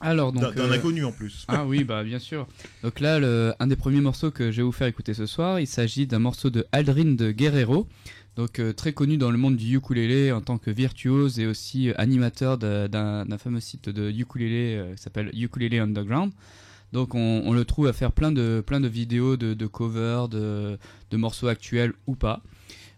[0.01, 0.55] Alors, D'un donc.
[0.55, 1.45] d'un euh, inconnu en plus.
[1.47, 2.47] Ah oui, bah bien sûr.
[2.83, 5.59] Donc là, le, un des premiers morceaux que je vais vous faire écouter ce soir,
[5.59, 7.87] il s'agit d'un morceau de Aldrin de Guerrero,
[8.35, 11.89] donc euh, très connu dans le monde du ukulélé en tant que virtuose et aussi
[11.89, 16.33] euh, animateur d'un fameux site de ukulélé euh, qui s'appelle Ukulele Underground.
[16.91, 20.77] Donc on, le trouve à faire plein de, plein de vidéos de, covers, de,
[21.11, 22.41] morceaux actuels ou pas.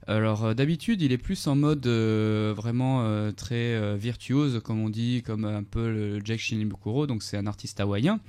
[0.05, 5.63] Alors d'habitude, il est plus en mode vraiment très virtuose, comme on dit, comme un
[5.63, 8.19] peu le Jake Shinibukuro, donc c'est un artiste hawaïen.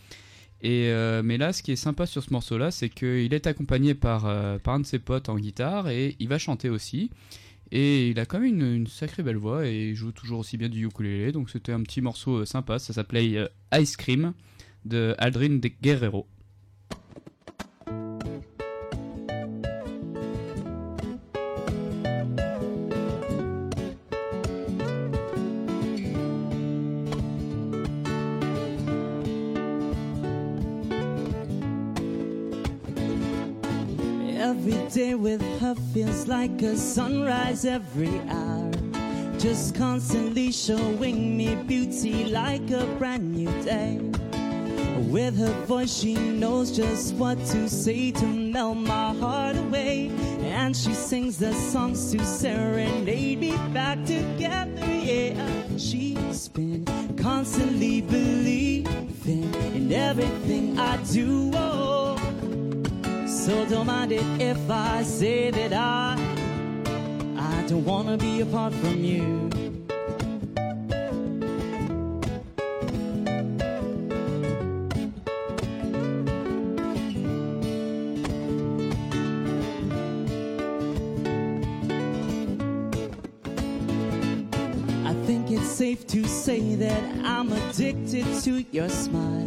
[0.62, 3.94] Et, euh, mais là, ce qui est sympa sur ce morceau-là, c'est qu'il est accompagné
[3.94, 7.10] par, euh, par un de ses potes en guitare et il va chanter aussi.
[7.70, 10.68] Et il a quand même une, sacrée belle voix et il joue toujours aussi bien
[10.68, 11.32] du ukulélé.
[11.32, 12.78] Donc c'était un petit morceau euh, sympa.
[12.78, 14.32] Ça s'appelait Ice Cream
[14.84, 16.26] de Aldrin de Guerrero.
[35.92, 38.70] Feels like a sunrise every hour.
[39.38, 44.00] Just constantly showing me beauty like a brand new day.
[45.10, 50.10] With her voice, she knows just what to say to melt my heart away.
[50.42, 54.84] And she sings the songs to serenade me back together.
[54.84, 55.34] Yeah,
[55.76, 56.84] she's been
[57.16, 61.52] constantly believing in everything I do.
[61.54, 61.97] Oh.
[63.48, 66.18] So don't mind it if I say that I
[67.34, 69.48] I don't wanna be apart from you.
[85.06, 89.37] I think it's safe to say that I'm addicted to your smile.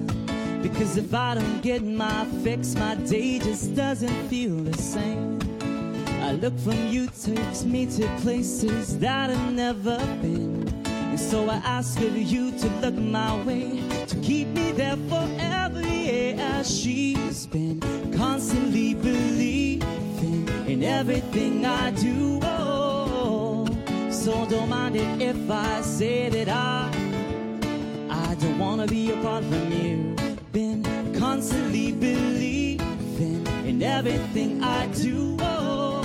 [0.92, 5.40] Because if I don't get my fix, my day just doesn't feel the same.
[6.22, 10.68] I look from you takes me to places that I've never been.
[10.86, 15.80] And so I ask of you to look my way, to keep me there forever.
[15.80, 17.80] Yeah, she's been
[18.18, 22.42] constantly believing in everything I do.
[22.44, 23.66] Oh,
[24.10, 26.92] so don't mind it if I say that I
[28.10, 30.31] I don't wanna be apart from you.
[31.32, 35.38] Constantly believing in everything I do.
[35.40, 36.04] Oh,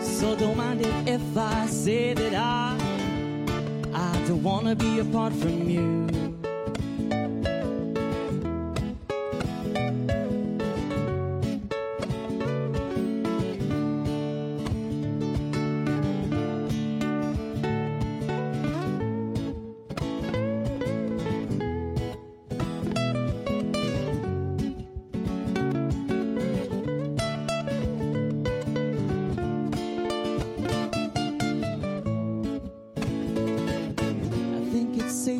[0.00, 2.76] so don't mind it if I say that I
[3.94, 6.17] I don't wanna be apart from you.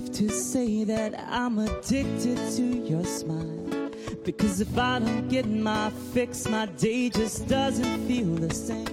[0.09, 3.91] To say that I'm addicted to your smile.
[4.25, 8.87] Because if I don't get my fix, my day just doesn't feel the same.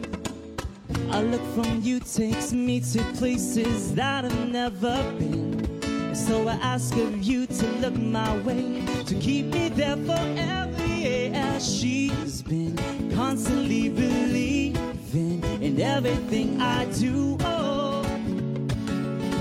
[1.12, 6.14] A look from you takes me to places that I've never been.
[6.14, 10.86] So I ask of you to look my way, to keep me there forever.
[10.88, 12.76] Yeah, she's been
[13.16, 17.38] constantly believing in everything I do.
[17.42, 17.75] Oh,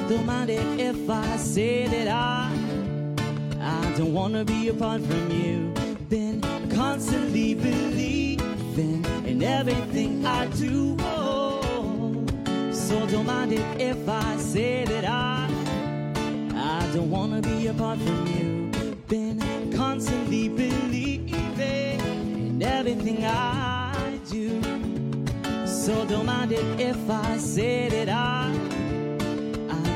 [0.08, 2.50] don't mind it if I say that I
[3.60, 5.72] I don't wanna be apart from you.
[6.10, 10.96] Been constantly believing in everything I do.
[11.00, 12.26] Oh,
[12.70, 15.48] so don't mind it if I say that I
[16.54, 18.94] I don't wanna be apart from you.
[19.08, 19.40] Been
[19.74, 22.00] constantly believing
[22.50, 24.60] in everything I do.
[25.66, 28.73] So don't mind it if I say that I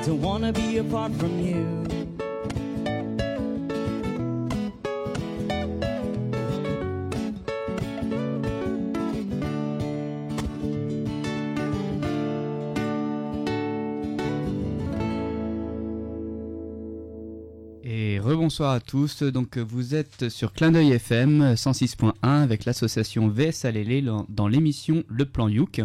[0.08, 1.66] I don't wanna be apart from you.
[17.84, 19.22] Et rebonsoir à tous.
[19.22, 25.26] Donc vous êtes sur Clin d'œil FM 106.1 avec l'association VS Alélé dans l'émission Le
[25.26, 25.82] Plan Youk.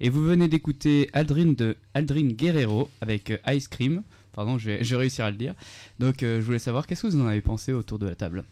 [0.00, 4.02] Et vous venez d'écouter Aldrin de Aldrin Guerrero avec euh, Ice Cream.
[4.32, 5.54] Pardon, je vais, réussir à le dire.
[5.98, 8.44] Donc euh, je voulais savoir qu'est-ce que vous en avez pensé autour de la table?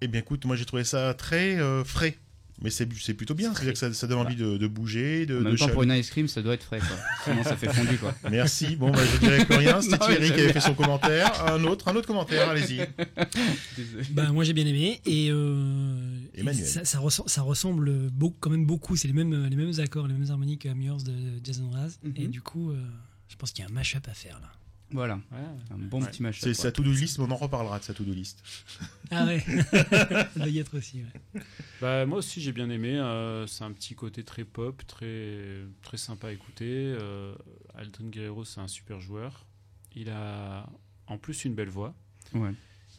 [0.00, 2.18] Eh bien écoute, moi j'ai trouvé ça très euh, frais.
[2.60, 5.36] Mais c'est c'est plutôt bien, c'est-à-dire que ça, ça donne envie de, de bouger, de,
[5.36, 6.96] En de même temps, pour une ice cream, ça doit être frais, quoi.
[7.24, 8.14] Sinon, ça fait fondu, quoi.
[8.30, 8.74] Merci.
[8.74, 9.80] Bon, bah, je dirais plus rien.
[9.80, 11.46] C'était Thierry qui avait fait son commentaire.
[11.46, 12.48] Un autre, un autre commentaire.
[12.48, 12.80] Allez-y.
[14.10, 16.66] Bah, moi j'ai bien aimé et, euh, et Emmanuel.
[16.66, 18.96] ça, ça ressemble, ça ressemble beaucoup, quand même beaucoup.
[18.96, 21.12] C'est les mêmes, les mêmes accords, les mêmes harmoniques que Amures de
[21.44, 21.98] Jason Mraz.
[22.02, 22.14] Mhm.
[22.16, 22.76] Et du coup, euh,
[23.28, 24.50] je pense qu'il y a un mash-up à faire là.
[24.90, 25.38] Voilà, Ouais.
[25.70, 26.08] un bon Ouais.
[26.10, 26.40] petit match.
[26.40, 28.42] C'est sa to-do list, mais on en reparlera de sa to-do list.
[29.10, 29.40] Ah ouais,
[29.72, 31.02] ça doit y être aussi.
[31.34, 31.42] ouais.
[31.80, 32.96] Bah, moi aussi j'ai bien aimé.
[32.98, 36.96] euh, c'est un petit côté très pop, très, très sympa à écouter.
[37.00, 37.34] Euh,
[37.74, 39.44] Alton Guerrero c'est un super joueur.
[39.94, 40.68] Il a
[41.06, 41.94] en plus une belle voix.
[42.34, 42.52] Ouais.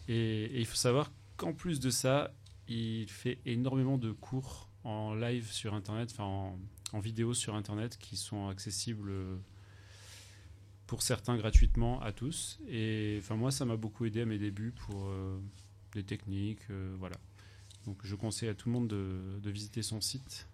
[0.08, 2.32] Et, et il faut savoir qu'en plus de ça,
[2.68, 6.60] il fait énormément de cours en live sur Internet, enfin en,
[6.94, 9.38] en vidéo sur Internet qui sont accessibles euh,
[10.90, 12.60] pour certains gratuitement à tous.
[12.68, 15.38] Et enfin moi ça m'a beaucoup aidé à mes débuts pour euh,
[15.94, 17.16] des techniques, euh, voilà.
[17.86, 20.48] Donc je conseille à tout le monde de, de visiter son site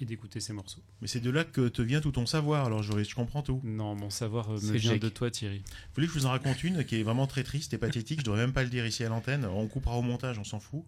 [0.00, 0.80] et d'écouter ses morceaux.
[1.02, 2.64] Mais c'est de là que te vient tout ton savoir.
[2.64, 3.60] Alors, je, je comprends tout.
[3.62, 5.02] Non, mon savoir euh, me vient Jake.
[5.02, 5.58] de toi Thierry.
[5.58, 8.20] Vous voulez que je vous en raconte une qui est vraiment très triste et pathétique?
[8.20, 9.44] Je devrais même pas le dire ici à l'antenne.
[9.44, 10.84] On coupera au montage, on s'en fout.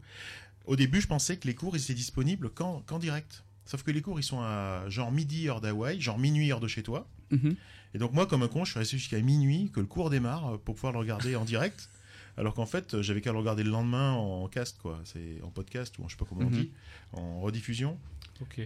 [0.64, 3.45] Au début, je pensais que les cours ils étaient disponibles qu'en qu'en direct.
[3.66, 6.68] Sauf que les cours ils sont à genre midi heure d'Hawaï, genre minuit heure de
[6.68, 7.07] chez toi.
[7.33, 7.57] Mhm.
[7.95, 10.55] Et donc moi, comme un con, je suis resté jusqu'à minuit que le cours démarre
[10.55, 11.89] euh, pour pouvoir le regarder en direct.
[12.39, 15.01] Alors qu'en fait, euh, j'avais qu'à le regarder le lendemain en cast, quoi.
[15.05, 16.62] C'est en podcast ou en, je sais pas comment on Mhm.
[16.62, 16.70] dit,
[17.12, 17.99] en rediffusion.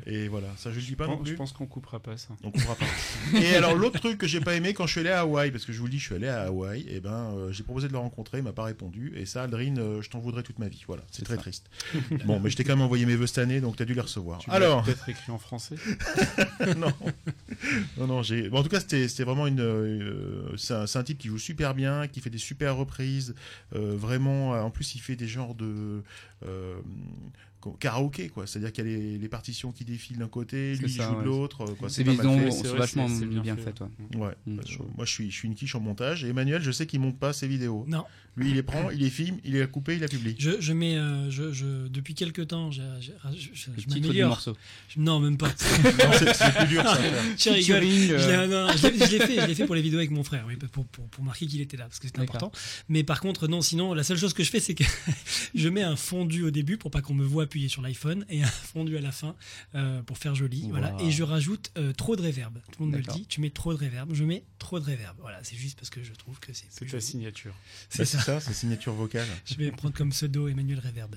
[0.06, 1.36] Et voilà, ça je le dis pas non pense- je plus.
[1.36, 2.28] pense qu'on coupera pas ça.
[2.42, 2.86] On comprendra pas.
[3.38, 5.64] et alors l'autre truc que j'ai pas aimé quand je suis allé à Hawaï, parce
[5.64, 7.88] que je vous le dis, je suis allé à Hawaï, et ben euh, j'ai proposé
[7.88, 9.12] de le rencontrer, il m'a pas répondu.
[9.16, 10.82] Et ça, Aldrin, euh, je t'en voudrais toute ma vie.
[10.86, 11.40] Voilà, c'est très ça.
[11.42, 11.68] triste.
[12.24, 14.00] bon, mais je t'ai quand même envoyé mes vœux cette année, donc t'as dû les
[14.00, 14.38] recevoir.
[14.38, 15.76] Tu alors, peut-être écrit en français.
[16.78, 16.92] non,
[17.98, 18.48] non, non, j'ai.
[18.48, 19.60] Bon, en tout cas, c'était c'était vraiment une.
[19.60, 23.34] euh, c'est un, c'est un type qui joue super bien, qui fait des super reprises.
[23.72, 26.02] vraiment, en plus, il fait des genres de.
[27.80, 30.74] Karaoké quoi c'est à dire qu'il y a les, les partitions qui défilent d'un côté
[30.76, 32.76] lui il ça, joue de l'autre quoi, Ces c'est fait.
[32.76, 33.78] vachement bien, bien faites.
[33.78, 33.84] fait.
[34.16, 34.26] ouais.
[34.26, 34.58] Ouais, Mm.
[34.60, 34.62] euh,
[34.96, 36.24] moi je suis, je suis une quiche en montage.
[36.24, 37.84] Et Emmanuel, je sais qu'il monte pas ses vidéos.
[37.88, 38.04] Non,
[38.36, 40.36] Lui, il les prend, il les filme, il les a coupées, il les publie.
[40.38, 44.28] je, je mets, euh, je, je, depuis quelques temps, j'ai- j'ai- je, je, je m'améliore.
[44.30, 44.56] morceau.
[44.88, 45.48] Je- Non, même pas.
[45.48, 46.98] Non, c'est plus dur ça.
[47.36, 47.82] Tu rigoles.
[47.82, 50.22] Je euh, l'ai- je l'ai je fait, je l'ai fait pour les vidéos avec mon
[50.24, 52.36] frère, oui, pour, pour, pour marquer qu'il était là, parce que c'est D'accord.
[52.36, 52.58] important.
[52.88, 54.84] Mais par contre, non, sinon, la seule chose que je fais, c'est que
[55.54, 58.42] je mets un fondu au début pour pas qu'on me voit appuyer sur l'iPhone et
[58.44, 59.34] un fondu à la fin
[59.74, 60.68] euh, pour faire joli.
[60.70, 60.94] Voilà.
[61.00, 62.58] Et je rajoute euh, trop de reverb.
[62.72, 64.12] Tout le monde me le dit, tu mets trop de reverb.
[64.14, 65.16] Je mets trop de reverb.
[65.20, 67.02] Voilà, c'est juste parce que je trouve que c'est C'est ta joli.
[67.02, 67.54] signature.
[67.88, 68.18] C'est Bah, ça.
[68.18, 69.26] C'est ça, c'est signature vocale.
[69.46, 71.14] Je vais prendre comme pseudo Emmanuel Reverb.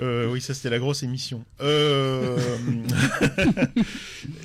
[0.00, 1.44] Euh, oui, ça c'était la grosse émission.
[1.60, 2.38] Euh,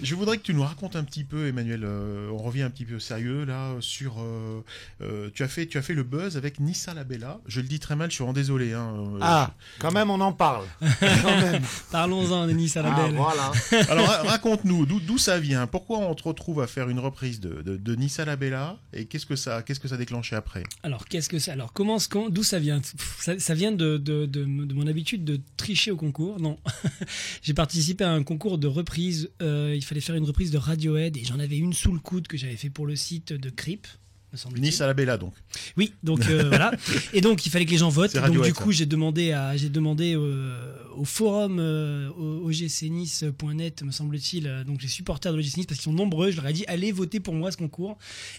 [0.03, 1.81] je voudrais que tu nous racontes un petit peu, Emmanuel.
[1.83, 4.19] euh, on revient un petit peu au sérieux là sur.
[4.21, 4.63] euh,
[5.01, 7.39] euh, tu as fait, tu as fait le buzz avec Nissa Labella.
[7.47, 8.64] Je le dis très mal, je suis vraiment désolé.
[8.73, 10.65] Hein, euh, Ah, quand même, on en parle.
[11.91, 13.15] Parlons-en, Denis Ah, Salabelle.
[13.15, 13.51] voilà.
[13.89, 15.67] Alors ra- raconte-nous d'où ça vient?
[15.67, 19.25] Pourquoi on te retrouve à faire une reprise de, de, de Nissa Labella et qu'est-ce
[19.25, 20.63] que ça, qu'est-ce que ça a déclenché après?
[20.83, 21.97] Alors, qu'est-ce que c'est Alors, comment,
[22.29, 22.79] d'où ça vient?
[22.79, 26.39] Pff, ça, ça vient de, de, de, de mon habitude de tricher au concours.
[26.39, 26.57] Non,
[27.41, 29.29] j'ai participé à un concours de reprise.
[29.41, 32.27] euh, il fallait faire une reprise de Radiohead et j'en avais une sous le coude
[32.27, 33.87] que j'avais fait pour le site de Creep.
[34.35, 34.63] Me semble-t-il.
[34.63, 35.33] Nissa Labella donc.
[35.77, 36.71] Oui, donc euh, voilà.
[37.13, 38.15] Et donc il fallait que les gens votent.
[38.15, 43.91] Donc du coup, j'ai demandé à j'ai demandé euh, au forum euh, au ogcnice.net me
[43.91, 46.65] semble-t-il, donc les supporters de l'OGC Nice parce qu'ils sont nombreux, je leur ai dit
[46.67, 47.97] allez voter pour moi ce concours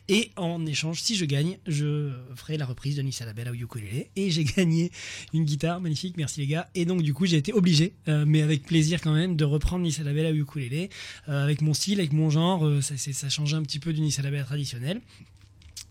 [0.09, 3.49] et en échange si je gagne, je ferai la reprise de Nice à la Belle
[3.49, 4.91] au ukulélé et j'ai gagné
[5.33, 6.69] une guitare magnifique, merci les gars.
[6.75, 10.01] Et donc du coup, j'ai été obligé mais avec plaisir quand même de reprendre Nice
[10.01, 10.91] à la Belle au ukulélé
[11.27, 14.23] avec mon style, avec mon genre, ça ça changeait un petit peu du Nice à
[14.23, 15.01] la Belle traditionnel.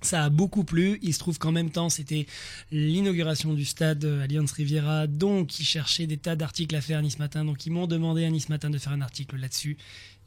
[0.05, 0.99] Ça a beaucoup plu.
[1.01, 2.27] Il se trouve qu'en même temps, c'était
[2.71, 5.07] l'inauguration du stade euh, Alliance Riviera.
[5.07, 7.43] Donc, ils cherchaient des tas d'articles à faire à Nice Matin.
[7.43, 9.77] Donc, ils m'ont demandé à Nice Matin de faire un article là-dessus.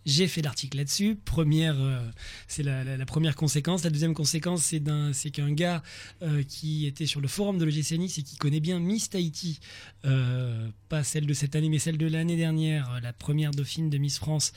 [0.06, 1.16] J'ai fait l'article là-dessus.
[1.24, 2.00] Première, euh,
[2.46, 3.84] c'est la, la- la première conséquence.
[3.84, 5.82] La deuxième conséquence, c'est d'un, c'est qu'un gars
[6.22, 9.60] euh, qui était sur le forum de l'OGC Nice et qui connaît bien Miss Tahiti,
[10.06, 13.98] euh, pas celle de cette année, mais celle de l'année dernière, la première dauphine de
[13.98, 14.52] Miss France,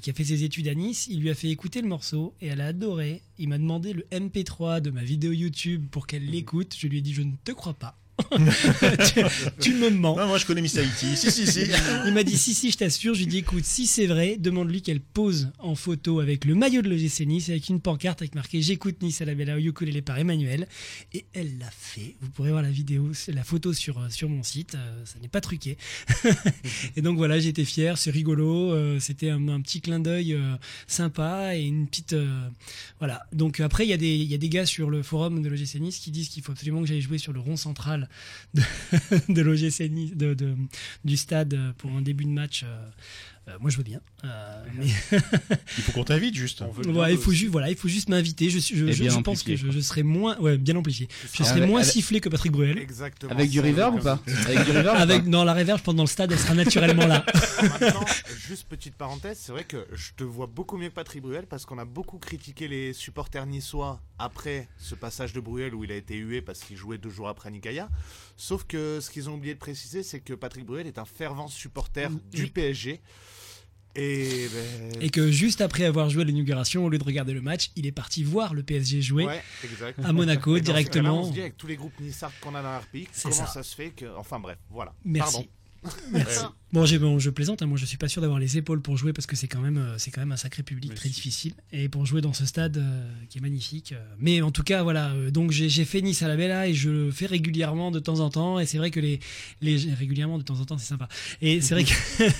[0.00, 1.06] qui a fait ses études à Nice.
[1.10, 3.22] Il lui a fait écouter le morceau et elle a adoré.
[3.38, 6.74] Il m'a demandé le MP3 de ma vidéo YouTube pour qu'elle l'écoute.
[6.78, 7.98] Je lui ai dit je ne te crois pas.
[8.30, 9.20] Tu,
[9.60, 10.16] tu me mens.
[10.16, 11.16] Non, moi je connais Miss Haïti.
[11.16, 11.60] si, si, si.
[12.06, 13.14] Il m'a dit si si je t'assure.
[13.14, 16.54] Je lui ai dit écoute si c'est vrai demande-lui qu'elle pose en photo avec le
[16.54, 19.58] maillot de l'OGC Nice avec une pancarte avec marqué j'écoute Nice à la Bella au
[19.58, 20.66] ukulélé par Emmanuel
[21.12, 22.16] et elle l'a fait.
[22.20, 24.74] Vous pourrez voir la vidéo, la photo sur euh, sur mon site.
[24.76, 25.76] euh, ça n'est pas truqué.
[26.96, 28.72] et donc voilà j'étais fier, c'est rigolo.
[28.72, 30.54] euh, C'était un, un petit clin d'œil euh,
[30.86, 32.14] sympa et une petite
[32.98, 33.22] voilà.
[33.32, 35.48] Donc après il y a des il y a des gars sur le forum de
[35.48, 38.05] l'OGC Nice qui disent qu'il faut absolument que j'aille jouer sur le rond central
[38.54, 38.62] de,
[39.32, 40.56] de l'OGC de,
[41.04, 42.64] du stade euh, pour un début de match,
[43.48, 44.00] euh, moi je veux bien.
[44.24, 46.62] Euh, mais Il faut qu'on t'invite juste.
[46.86, 48.50] Ouais, il faut juste, voilà, il faut juste m'inviter.
[48.50, 51.08] Je, suis- je, je- pense que je, serai moins, ouais, bien amplifié.
[51.32, 52.78] Je serai Avec- moins avec- sifflé que Patrick Bruel.
[52.78, 53.30] Exactement.
[53.32, 54.20] Avec du reverb ou pas.
[54.46, 57.24] Avec du reverb Avec dans la pense dans le stade, elle sera naturellement là.
[57.62, 58.04] Maintenant,
[58.48, 61.64] juste petite parenthèse, c'est vrai que je te vois beaucoup mieux que Patrick Bruel parce
[61.66, 65.96] qu'on a beaucoup critiqué les supporters niçois après ce passage de Bruel où il a
[65.96, 67.88] été hué parce qu'il jouait deux jours après Nikaya.
[68.36, 71.48] Sauf que ce qu'ils ont oublié de préciser, c'est que Patrick Bruel est un fervent
[71.48, 72.50] supporter du Oui.
[72.50, 73.00] PSG.
[73.96, 77.40] Et, ben, Et que juste après avoir joué à l'inauguration, au lieu de regarder le
[77.40, 79.42] match, il est parti voir le PSG jouer ouais,
[80.02, 81.20] à Monaco directement.
[81.22, 82.80] on se dit avec tous les groupes Nissart qu'on a dans
[83.12, 83.46] C'est comment ça.
[83.46, 83.62] ça.
[83.62, 84.06] se fait que.
[84.16, 84.94] Enfin bref, voilà.
[85.04, 85.34] Merci.
[85.34, 85.48] Pardon.
[86.12, 86.40] Merci.
[86.72, 86.84] Bon,
[87.18, 89.34] je plaisante, hein, moi je suis pas sûr d'avoir les épaules pour jouer parce que
[89.36, 92.20] c'est quand même, euh, c'est quand même un sacré public très difficile et pour jouer
[92.20, 93.92] dans ce stade euh, qui est magnifique.
[93.92, 96.68] euh, mais en tout cas, voilà, euh, donc j'ai j'ai fait Nice à la Bella
[96.68, 99.20] et je le fais régulièrement de temps en temps et c'est vrai que les,
[99.62, 101.08] les régulièrement de temps en temps c'est sympa
[101.40, 101.94] et c'est vrai que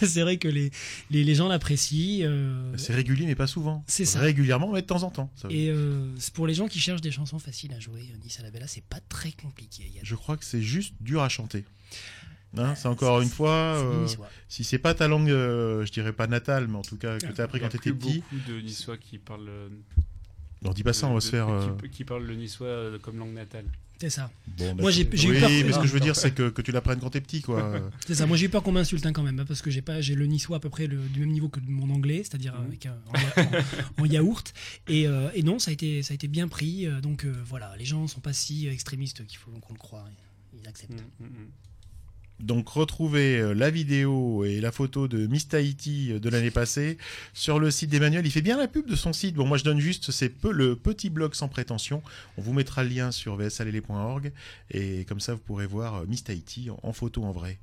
[0.07, 0.70] c'est vrai que les,
[1.11, 2.26] les, les gens l'apprécient.
[2.28, 3.84] euh, C'est régulier, mais pas souvent.
[3.86, 4.18] C'est ça.
[4.18, 5.30] Régulièrement, mais de temps en temps.
[5.36, 8.38] Ça- et euh, c'est pour les gens qui cherchent des chansons faciles à jouer, Nice
[8.40, 9.84] à la Bella, c'est pas très compliqué.
[9.88, 11.64] Il y a- Je crois que c'est juste dur à chanter.
[12.59, 14.07] Hein, c'est encore une fois, euh,
[14.48, 17.26] si c'est pas ta langue, euh, je dirais pas natale, mais en tout cas que
[17.32, 18.22] t'as appris Il y a quand t'étais petit.
[18.30, 19.48] beaucoup de Niçois qui parlent.
[19.48, 19.68] euh,
[20.64, 21.46] On dit pas ça, on va de- se faire.
[21.46, 23.66] qui- euh, Qui, parlent le niçois euh, comme langue natale.
[23.98, 24.30] C'est ça.
[24.59, 26.50] bon, Moi, j'ai- j'ai eu oui, peur- mais ce que je veux dire, c'est que,
[26.50, 27.72] que tu l'apprennes quand t'es petit, quoi.
[28.07, 28.26] C'est ça.
[28.26, 30.14] Moi j'ai eu peur qu'on m'insulte hein, quand même, hein, parce que j'ai pas, j'ai
[30.14, 32.98] le niçois à peu près le- du même niveau que mon anglais, c'est-à-dire avec un-
[33.09, 33.62] en, ya-
[33.98, 34.52] en- en yaourt.
[34.88, 36.86] Et, euh, et non, ça a été, ça a été bien pris.
[36.86, 40.04] euh, donc euh, voilà, les gens sont pas si extrémistes qu'il faut qu'on le croit.
[40.61, 40.92] Ils acceptent.
[41.20, 41.48] Mm, mm, mm.
[42.41, 46.99] Donc retrouvez euh, la vidéo et la photo de Miss Tahiti euh, de l'année passée
[47.32, 48.26] sur le site d'Emmanuel.
[48.26, 49.34] Il fait bien la pub de son site.
[49.37, 52.03] Bon, moi je donne juste c'est peu le petit blog sans prétention.
[52.37, 54.32] On vous mettra le lien sur vsalele.org
[54.70, 57.59] et comme ça vous pourrez voir euh, Miss Tahiti en, en photo en vrai.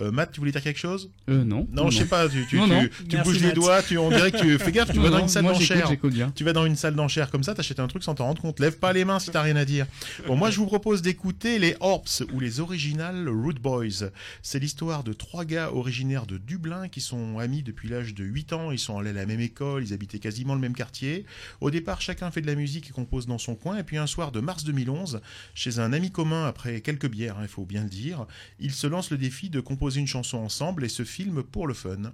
[0.00, 1.10] Euh, Matt, tu voulais dire quelque chose?
[1.30, 1.66] Euh, non.
[1.72, 2.28] Non, je sais pas.
[2.28, 2.82] Tu, tu, Non, tu- non.
[2.82, 3.82] tu Merci, bouges les doigts.
[3.82, 4.90] Tu, on dirait que tu fais gaffe.
[4.92, 5.90] Tu Non, vas dans non, une salle d'enchères.
[6.34, 8.60] Tu vas dans une salle d'enchères comme ça, t'achètes un truc sans t'en rendre compte.
[8.60, 9.86] Lève pas les mains si t'as rien à dire.
[10.26, 14.10] Bon, moi, je vous propose d'écouter les Orps ou les Original Root Boys.
[14.42, 18.52] C'est l'histoire de trois gars originaires de Dublin qui sont amis depuis l'âge de 8
[18.52, 18.70] ans.
[18.70, 21.24] Ils sont allés à la même école, ils habitaient quasiment le même quartier.
[21.60, 23.78] Au départ, chacun fait de la musique et compose dans son coin.
[23.78, 25.20] Et puis un soir de mars 2011,
[25.54, 28.26] chez un ami commun, après quelques bières, hein, il faut bien le dire,
[28.58, 31.74] ils se lancent le défi de composer une chanson ensemble et se filment pour le
[31.74, 32.12] fun.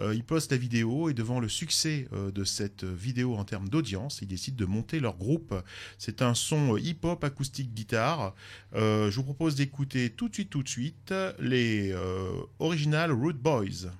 [0.00, 3.68] Euh, ils postent la vidéo et devant le succès euh, de cette vidéo en termes
[3.68, 5.54] d'audience, ils décident de monter leur groupe.
[5.98, 8.34] C'est un son hip-hop acoustique guitare.
[8.74, 13.34] Euh, je vous propose d'écouter tout de suite, tout de suite les euh, Original Root
[13.34, 13.90] Boys.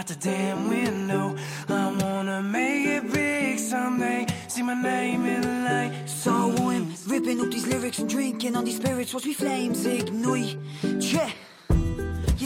[0.00, 1.36] At the damn window.
[1.68, 4.26] I wanna make it big someday.
[4.48, 6.08] See my name in the light.
[6.08, 10.56] So I'm ripping up these lyrics and drinking on these spirits Watch me flames ignite.
[10.82, 11.30] Yeah.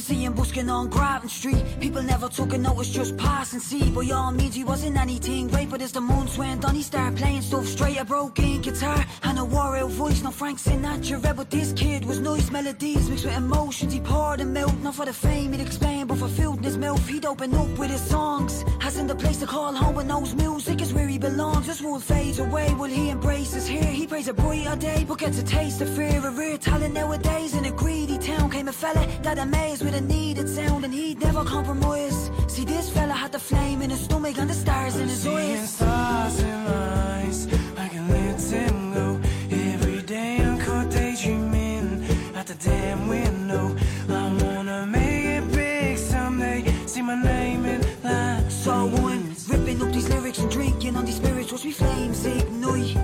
[0.05, 1.64] See him busking on Grattan Street.
[1.80, 3.88] People never took a notice, just pass and see.
[3.90, 7.16] By all means, he wasn't anything great, but as the months went on, he started
[7.16, 7.98] playing stuff straight.
[7.98, 10.22] A broken guitar and a wore voice.
[10.22, 13.94] No Frank Sinatra, but this kid was nice melodies mixed with emotions.
[13.94, 16.76] He poured them out, not for the fame he'd explain, but for food in his
[16.76, 17.09] mouth.
[17.09, 18.62] He'd open up with his songs.
[18.80, 21.66] Hasn't the place to call home, but knows music is where he belongs.
[21.66, 23.82] This world fades away, will he embraces here?
[24.00, 26.20] He prays a brighter day, but gets a taste of fear.
[26.26, 30.01] A rare talent nowadays in a greedy town came a fella that amazed with a
[30.01, 32.30] needed sound, and he'd never compromise.
[32.49, 35.59] See, this fella had the flame in his stomach and the stars in his Seeing
[35.59, 35.70] eyes.
[35.70, 39.20] stars in my eyes, I can let them go.
[39.51, 43.76] Every day I'm caught daydreaming at the damn window.
[44.09, 46.64] I wanna make it big someday.
[46.86, 48.51] See my name in line.
[48.51, 52.97] So I'm ripping up these lyrics and drinking on these spirits, watch me flames ignite.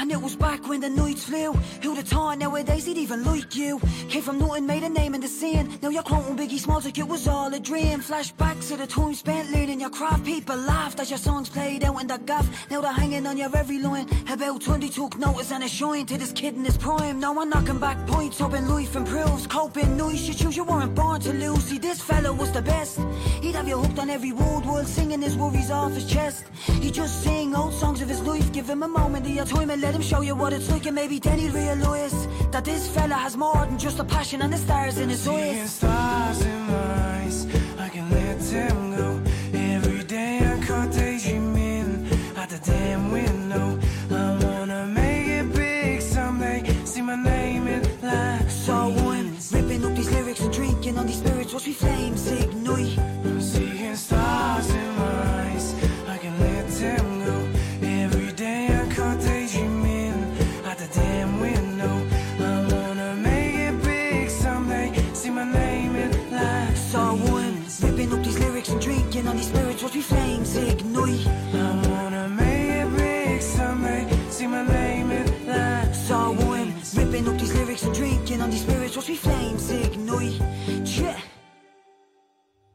[0.00, 1.52] And it was back when the nights flew.
[1.82, 3.78] Who'd have thought nowadays he'd even like you?
[4.08, 5.78] Came from nothing, made a name in the scene.
[5.82, 8.00] Now you're quoting Biggie Smalls like it was all a dream.
[8.00, 10.24] Flashbacks to the time spent learning your craft.
[10.24, 12.48] People laughed as your songs played out in the gaff.
[12.70, 14.08] Now they're hanging on your every line.
[14.30, 17.20] About 20 took notice and a shine to this kid in his prime.
[17.20, 19.46] Now I'm knocking back points, hoping life improves.
[19.48, 21.64] Coping noise, you choose, you weren't born to lose.
[21.64, 23.00] See, this fella was the best.
[23.42, 26.46] He'd have you hooked on every word, world singing his worries off his chest.
[26.80, 29.68] He'd just sing old songs of his life, give him a moment of your time
[29.68, 30.86] and let him show you what it's like.
[30.86, 34.52] And maybe then he'll realise that this fella has more than just a passion and
[34.52, 35.70] the stars in his Seeing eyes.
[35.72, 37.46] stars in my eyes,
[37.78, 39.20] I can let him go.
[39.52, 43.78] Every day I caught daydreaming out the damn window.
[44.10, 46.62] I wanna make it big someday.
[46.84, 48.54] See my name in lights.
[48.66, 51.52] Saw him ripping up these lyrics and drinking on these spirits.
[51.52, 52.69] Watch me flames ignite.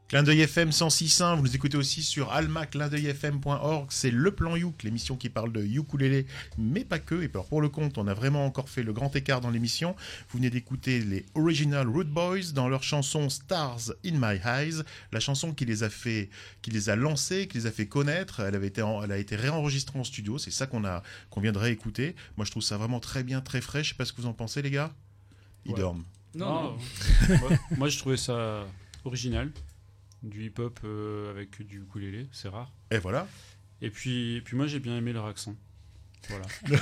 [0.08, 5.16] Clin d'œil FM 106.1, vous nous écoutez aussi sur almaclindeuilfm.org, c'est le plan Youk, l'émission
[5.16, 6.26] qui parle de ukulélé,
[6.58, 7.22] mais pas que.
[7.22, 9.96] Et alors pour le compte, on a vraiment encore fait le grand écart dans l'émission.
[10.28, 15.18] Vous venez d'écouter les Original Root Boys dans leur chanson Stars in My Eyes, la
[15.18, 16.30] chanson qui les a fait,
[16.62, 18.38] qui les a lancés, qui les a fait connaître.
[18.38, 20.38] Elle avait été, en- elle a été réenregistrée en studio.
[20.38, 22.14] C'est ça qu'on a, qu'on vient de réécouter.
[22.36, 23.82] Moi, je trouve ça vraiment très bien, très frais.
[23.82, 24.92] Je sais pas ce que vous en pensez, les gars.
[25.64, 25.80] Ils Ouais.
[25.80, 26.04] dorment.
[26.36, 26.76] Non.
[27.76, 28.64] Moi, je trouvais ça
[29.04, 29.50] original.
[30.26, 32.72] Du hip-hop euh, avec du ukulélé, c'est rare.
[32.90, 33.28] Et voilà.
[33.80, 35.54] Et puis, et puis moi, j'ai bien aimé leur accent.
[36.28, 36.46] Voilà.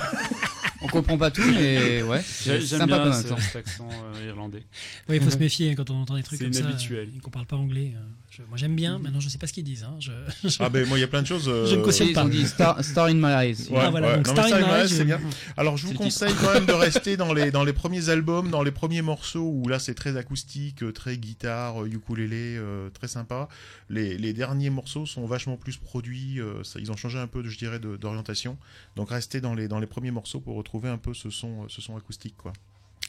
[0.85, 4.63] On comprend pas tout, mais ouais, J'aime sympa bien ce- cet accent euh, irlandais.
[5.09, 6.59] Oui, il faut se méfier hein, quand on entend des trucs comme ça.
[6.61, 7.09] inhabituel.
[7.13, 7.93] euh, et qu'on parle pas anglais.
[7.95, 9.83] euh, je- moi j'aime bien, maintenant je sais pas ce qu'ils disent.
[9.83, 10.11] hein, je-
[10.47, 11.47] je- Ah ben moi il y a plein de choses.
[11.47, 12.25] euh, Je ne cautionne Ils pas.
[12.25, 13.69] ont dit Star, Star in My Eyes.
[13.69, 14.15] Ouais, Ah, voilà, ouais.
[14.17, 15.19] donc Non, Star ça, in My Eyes, c'est bien.
[15.57, 18.63] Alors je vous conseille quand même de rester dans les, dans les premiers albums, dans
[18.63, 23.07] les premiers morceaux où là c'est très acoustique, euh, très guitare, euh, ukulélé, euh, très
[23.07, 23.47] sympa.
[23.89, 27.43] Les, les derniers morceaux sont vachement plus produits, euh, ça- ils ont changé un peu,
[27.47, 28.57] je dirais, d'orientation.
[28.95, 31.67] Donc restez dans les, dans les premiers morceaux pour retrouver un peu ce son, euh,
[31.69, 32.35] ce son acoustique.
[32.37, 32.53] quoi.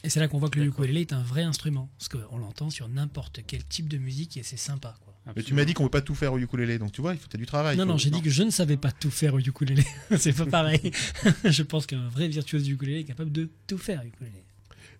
[0.03, 1.89] Et c'est là qu'on voit que le ukulélé est un vrai instrument.
[1.97, 4.95] Parce qu'on l'entend sur n'importe quel type de musique et c'est sympa.
[5.03, 5.13] Quoi.
[5.35, 7.13] Mais tu m'as dit qu'on ne peut pas tout faire au ukulélé, donc tu vois,
[7.13, 7.75] il faut as du travail.
[7.75, 9.83] non, non, j'ai dit que je ne savais pas tout faire au ukulélé.
[10.17, 10.91] c'est pas pareil.
[11.43, 14.43] je pense qu'un vrai virtuose du ukulélé est capable de tout faire au ukulélé.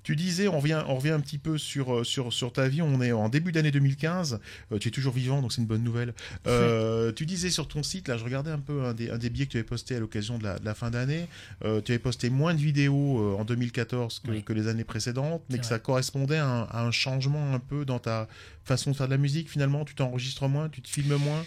[0.08, 2.82] Tu disais, on revient, on revient un petit peu sur, euh, sur, sur ta vie.
[2.82, 4.40] On est en début d'année 2015.
[4.72, 6.14] Euh, tu es toujours vivant, donc c'est une bonne nouvelle.
[6.48, 9.30] Euh, tu disais sur ton site, là, je regardais un peu un des, un des
[9.30, 11.28] billets que tu avais posté à l'occasion de la, de la fin d'année.
[11.66, 14.44] Euh, tu avais posté moins de vidéos en 2014 que, Oui.
[14.44, 15.70] que les années précédentes, mais que vrai.
[15.72, 18.30] ça correspondait à un, à un changement un peu dans ta
[18.64, 19.50] façon de faire de la musique.
[19.52, 21.44] Finalement, tu t'enregistres moins, tu te filmes moins.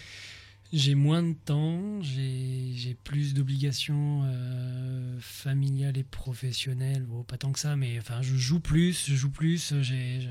[0.73, 7.05] J'ai moins de temps, j'ai plus d'obligations euh, familiales et professionnelles.
[7.27, 9.73] Pas tant que ça, mais enfin, je joue plus, je joue plus.
[9.81, 10.27] J'ai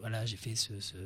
[0.00, 0.96] voilà, j'ai fait ce, ce-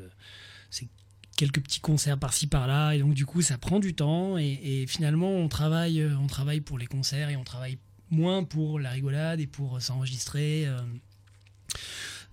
[0.71, 0.89] ces
[1.37, 4.37] quelques petits concerts par-ci par-là, et donc du coup, ça prend du temps.
[4.39, 7.79] Et, finalement, on travaille, euh, on travaille pour les concerts et on travaille
[8.11, 10.67] moins pour la rigolade et pour s'enregistrer.
[10.67, 10.79] euh.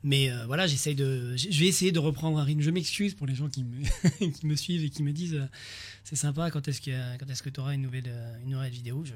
[0.03, 2.59] Mais euh, voilà, j'essaye de, je vais essayer de reprendre un rythme.
[2.61, 3.83] Je m'excuse pour les gens qui me,
[4.31, 5.47] qui me suivent et qui me disent euh,
[6.03, 9.05] c'est sympa quand est-ce que quand que tu auras une nouvelle euh, une nouvelle vidéo.
[9.05, 9.13] Je...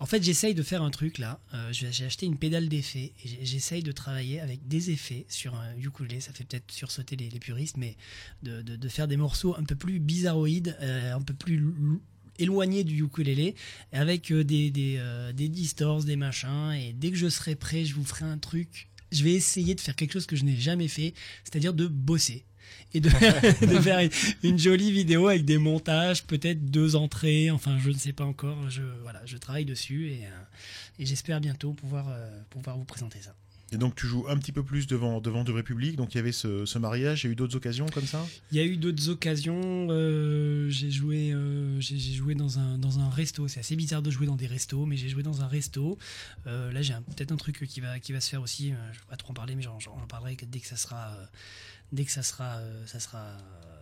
[0.00, 1.40] En fait, j'essaye de faire un truc là.
[1.70, 6.20] J'ai acheté une pédale d'effet et j'essaye de travailler avec des effets sur un ukulélé.
[6.20, 7.96] Ça fait peut-être sursauter les, puristes, mais
[8.42, 11.64] de, de- faire des morceaux un peu plus bizarroïdes, un peu plus
[12.38, 13.54] éloignés du ukulélé
[13.92, 15.00] avec des des,
[15.34, 16.72] des distors, des machins.
[16.72, 18.88] Et dès que je serai prêt, je vous ferai un truc.
[19.12, 22.44] Je vais essayer de faire quelque chose que je n'ai jamais fait, c'est-à-dire de bosser
[22.94, 23.08] et de,
[23.66, 24.10] de faire une,
[24.42, 28.68] une jolie vidéo avec des montages, peut-être deux entrées, enfin je ne sais pas encore.
[28.70, 33.20] Je, voilà, je travaille dessus et, euh, et j'espère bientôt pouvoir, euh, pouvoir vous présenter
[33.20, 33.34] ça.
[33.72, 35.96] Et donc tu joues un petit peu plus devant, devant du République.
[35.96, 37.24] Donc il y avait ce, ce mariage.
[37.24, 38.24] Il y a eu d'autres occasions comme ça?
[38.52, 39.88] Il y a eu d'autres occasions.
[39.90, 43.48] euh, j'ai joué, euh, j'ai joué dans un, dans un resto.
[43.48, 45.98] C'est assez bizarre de jouer dans des restos, mais j'ai joué dans un resto.
[46.46, 48.68] Euh, là, j'ai peut-être un truc qui va, qui va se faire aussi.
[48.68, 51.16] je ne vais pas trop en parler, mais j'en parlerai dès que ça sera,
[51.92, 53.36] dès que ça sera, ça sera,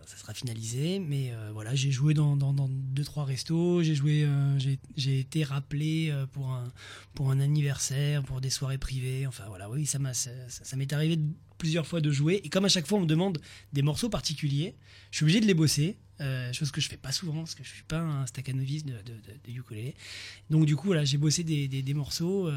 [0.05, 0.99] ça sera finalisé.
[0.99, 3.83] Mais euh, voilà, j'ai joué dans, dans, dans deux trois restos.
[3.83, 4.57] J'ai joué, euh,
[4.95, 6.71] j'ai été rappelé euh, pour un,
[7.13, 9.27] pour un anniversaire, pour des soirées privées.
[9.27, 10.31] Enfin voilà, oui, ça m'a, ça,
[10.75, 11.19] m'est arrivé
[11.57, 12.41] plusieurs fois de jouer.
[12.43, 13.39] Et comme à chaque fois on me demande
[13.73, 14.75] des morceaux particuliers,
[15.11, 15.97] je suis obligé de les bosser.
[16.51, 19.13] chose que je fais pas souvent parce que je suis pas un staccanoviste de, de,
[19.13, 19.95] de- de ukulélé.
[20.49, 22.49] Donc du coup voilà, j'ai bossé des, des, morceaux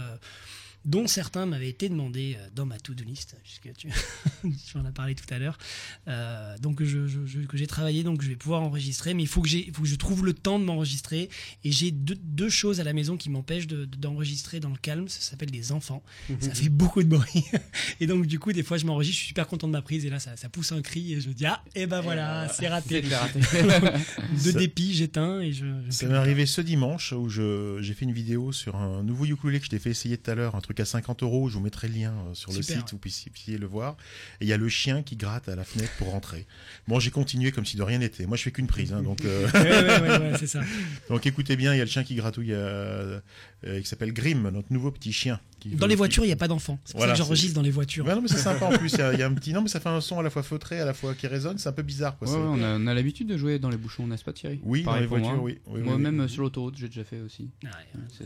[0.84, 3.88] dont certains m'avaient été demandés euh, dans ma to-do list, puisque tu,
[4.42, 5.58] tu en as parlé tout à l'heure.
[6.06, 9.28] Euh, donc je, je- je- que j'ai travaillé, donc je vais pouvoir enregistrer, mais il
[9.28, 11.28] faut que, faut que je trouve le temps de m'enregistrer.
[11.64, 14.76] Et j'ai deux, deux choses à la maison qui m'empêchent de- de- d'enregistrer dans le
[14.76, 15.08] calme.
[15.08, 16.02] Ça s'appelle des enfants.
[16.40, 17.44] Ça fait beaucoup de bruit.
[18.00, 20.04] et donc du coup, des fois, je m'enregistre, je suis super content de ma prise,
[20.06, 22.68] et là, ça, ça pousse un cri, et je dis ah, et ben voilà, c'est
[22.68, 23.00] raté.
[23.00, 23.40] Raté.
[24.32, 25.66] de Ça- dépit, j'éteins et je.
[25.86, 29.24] je Ça m'est arrivé ce dimanche où je- j'ai fait une vidéo sur un nouveau
[29.26, 31.48] ukulélé que je t'ai fait essayer tout à l'heure, un truc à 50 euros.
[31.48, 33.96] Je vous mettrai le lien euh, sur le site, vous puissiez, puissiez le voir.
[34.40, 36.46] Et il y a le chien qui gratte à la fenêtre pour rentrer.
[36.86, 38.26] Bon, j'ai continué comme si de rien n'était.
[38.26, 39.24] Moi, je fais qu'une prise, hein, donc.
[39.24, 40.60] euh, Ouais, ouais, ouais, ouais, c'est ça.
[41.08, 43.18] donc écoutez bien, il y a le chien qui gratouille, euh,
[43.66, 45.40] euh, qui s'appelle Grim, notre nouveau petit chien.
[45.58, 46.78] qui Dans les voitures, il n'y a pas d'enfants.
[46.84, 48.06] C'est pour Voilà, ça que j'enregistre dans les voitures.
[48.06, 48.92] Ouais, non, mais c'est sympa en plus.
[48.92, 49.52] Il y, a- il y a un petit.
[49.54, 51.56] Non, mais ça fait un son à la fois feutré, à la fois qui résonne.
[51.58, 52.28] C'est un peu bizarre, quoi.
[52.30, 54.60] On a, on a l'habitude de jouer dans les bouchons, n'est-ce pas Thierry?
[54.64, 55.42] Oui, dans les voitures, moi.
[55.44, 55.58] oui.
[55.66, 56.24] oui, Moi oui, même oui.
[56.24, 57.50] euh, sur l'autoroute, j'ai déjà fait aussi.
[57.66, 57.70] Ah,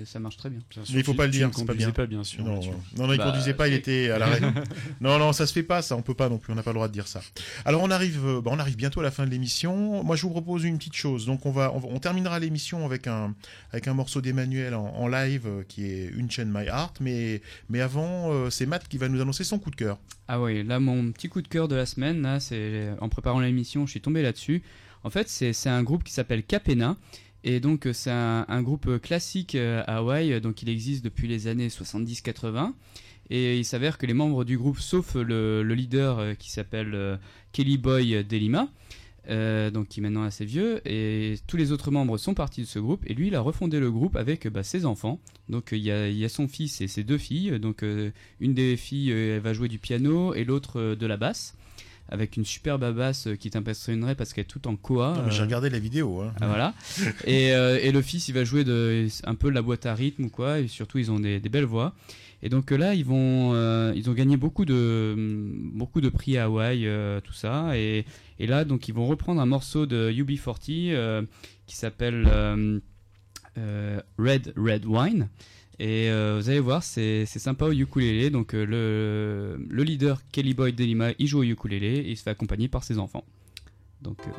[0.05, 0.61] Ça marche très bien.
[0.77, 1.93] Mais il faut pas le dire, ne c'est pas bien.
[2.39, 2.61] Non,
[2.97, 4.41] non, il Bah, conduisait pas, il était à l'arrêt.
[5.01, 6.71] non, non, ça se fait pas, ça, on peut pas non plus, on n'a pas
[6.71, 7.21] le droit de dire ça.
[7.65, 10.03] Alors on arrive, euh, bah, on arrive bientôt à la fin de l'émission.
[10.05, 11.27] Moi, je vous propose une petite chose.
[11.27, 13.35] Donc on va, on, terminera l'émission avec un,
[13.73, 16.99] avec un morceau d'Emmanuel en, en live euh, qui est Une chaîne My Heart.
[17.01, 19.99] Mais, mais avant, euh, c'est Matt qui va nous annoncer son coup de cœur.
[20.29, 23.41] Ah oui, là mon petit coup de cœur de la semaine, là, c'est en préparant
[23.41, 24.63] l'émission, je suis tombé là-dessus.
[25.05, 26.97] En fait, c'est c'est un groupe qui s'appelle Capena.
[27.45, 31.47] Et donc euh, c'est un, groupe classique euh, à Hawaï, donc il existe depuis les
[31.47, 32.73] années 70-80.
[33.31, 37.19] Et il s'avère que les membres du groupe, sauf le, le leader euh, qui s'appelle
[37.53, 38.69] Kelly Boy Delima,
[39.29, 42.79] donc qui est maintenant assez vieux, et tous les autres membres sont partis de ce
[42.79, 45.21] groupe, et lui il a refondé le groupe avec bah, ses enfants.
[45.49, 47.85] Donc il y, a, son fils et ses deux filles, donc
[48.41, 51.55] une des filles va jouer du piano et l'autre de la basse,
[52.09, 55.25] avec une superbe basse euh, qui t'impressionnerait parce qu'elle est toute en koa.
[55.31, 56.21] J'ai euh, regardé la vidéo.
[56.21, 56.33] hein.
[56.41, 56.75] ah, voilà.
[57.27, 60.25] et, euh, et le fils, il va jouer de, un peu la boîte à rythme
[60.25, 60.61] ou quoi.
[60.61, 61.95] Et surtout, ils ont des, des belles voix.
[62.45, 65.15] Et donc là, ils vont, euh, ils ont gagné beaucoup de,
[65.73, 67.79] beaucoup de prix à Hawaï, euh, tout ça.
[67.79, 68.05] Et,
[68.41, 71.23] et là, donc, ils vont reprendre un morceau de UB40 euh,
[71.67, 72.27] qui s'appelle
[74.19, 75.29] Red Red Wine.
[75.83, 78.31] Et euh, vous allez voir, c'est sympa au ukulélé.
[78.31, 82.23] Donc euh, le, le leader Kelly Boy Delima, il joue au ukulélé et il se
[82.23, 83.25] fait accompagner par ses enfants.
[84.01, 84.31] Donc euh,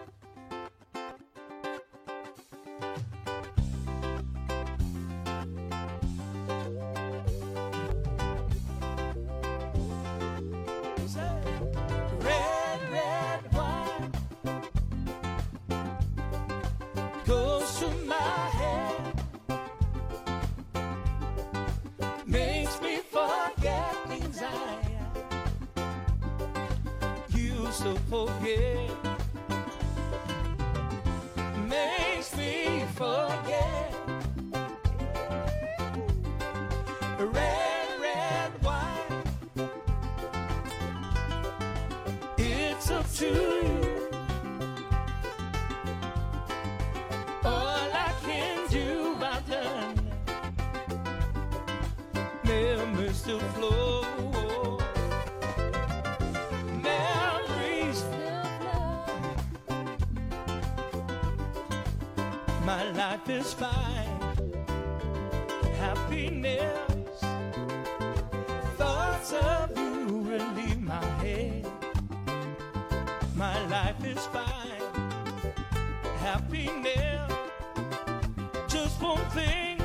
[79.03, 79.79] Thing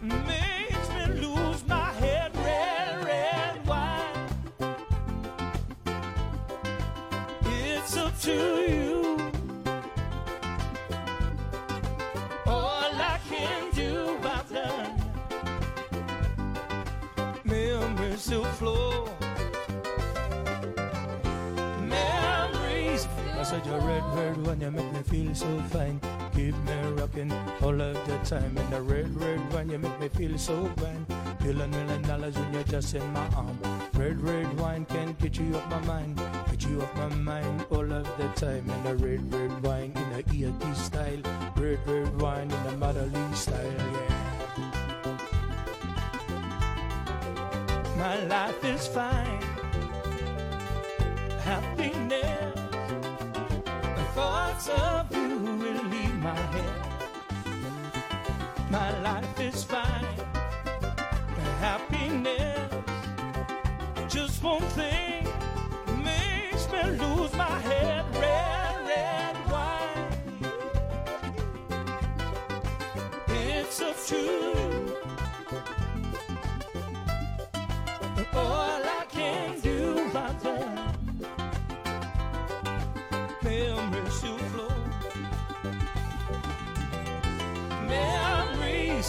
[0.00, 2.34] makes me lose my head.
[2.36, 4.28] Red, red wine.
[7.44, 9.18] It's up to you.
[12.46, 14.16] All I can do.
[17.44, 19.08] Memories flow.
[21.80, 23.06] Memories.
[23.66, 26.11] You're red, red you make me feel so fine.
[26.34, 27.32] Keep me rocking
[27.62, 28.56] all of the time.
[28.56, 29.68] And the red, red wine.
[29.70, 31.06] you make me feel so grand.
[31.44, 33.58] Million, million dollars when you're just in my arm.
[33.94, 36.20] Red, red wine can get you off my mind.
[36.50, 38.68] Get you off my mind all of the time.
[38.70, 41.22] And the red, red wine in a ELT style.
[41.56, 43.56] Red, red wine in the motherly style,
[43.92, 44.32] yeah.
[47.98, 49.42] My life is fine.
[51.44, 52.21] Happiness.
[59.42, 60.06] Is fine.
[61.58, 62.70] Happiness.
[64.08, 65.26] Just one thing
[66.02, 68.04] makes me lose my head.
[68.14, 70.12] Red, red wine.
[73.28, 74.51] It's up to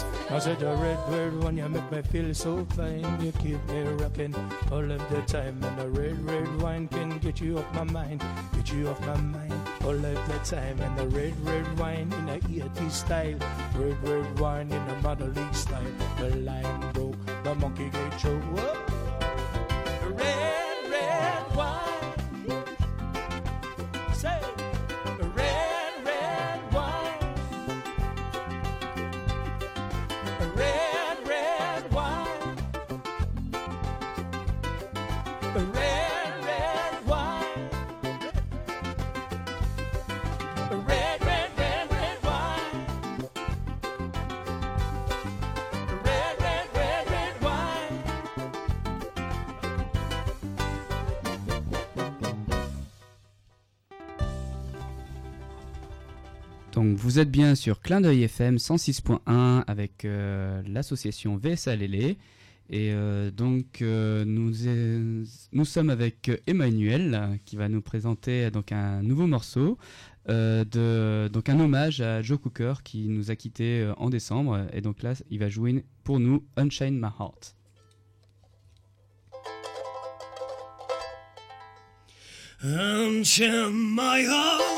[0.02, 0.30] Memories.
[0.30, 3.20] I said the red red one, you make me feel so fine.
[3.20, 4.34] You keep me rocking
[4.72, 8.22] all of the time, and the red red wine can get you off my mind,
[8.54, 9.54] get you off my mind
[9.84, 10.80] all of the time.
[10.80, 13.38] And the red red wine in a EAT style,
[13.76, 15.82] red red wine in a motherly style.
[16.18, 18.93] The line broke, the monk Rocky Gate
[56.96, 62.18] Vous êtes bien sur Clin d'œil FM 106.1 avec euh, l'association VSA Lélé.
[62.70, 64.52] Et euh, donc euh, nous,
[65.52, 69.76] nous sommes avec Emmanuel qui va nous présenter donc un nouveau morceau,
[70.28, 74.66] de, donc un hommage à Joe Cooker qui nous a quittés en décembre.
[74.72, 77.56] Et donc là il va jouer pour nous Unchain My Heart.
[82.62, 84.73] My heart,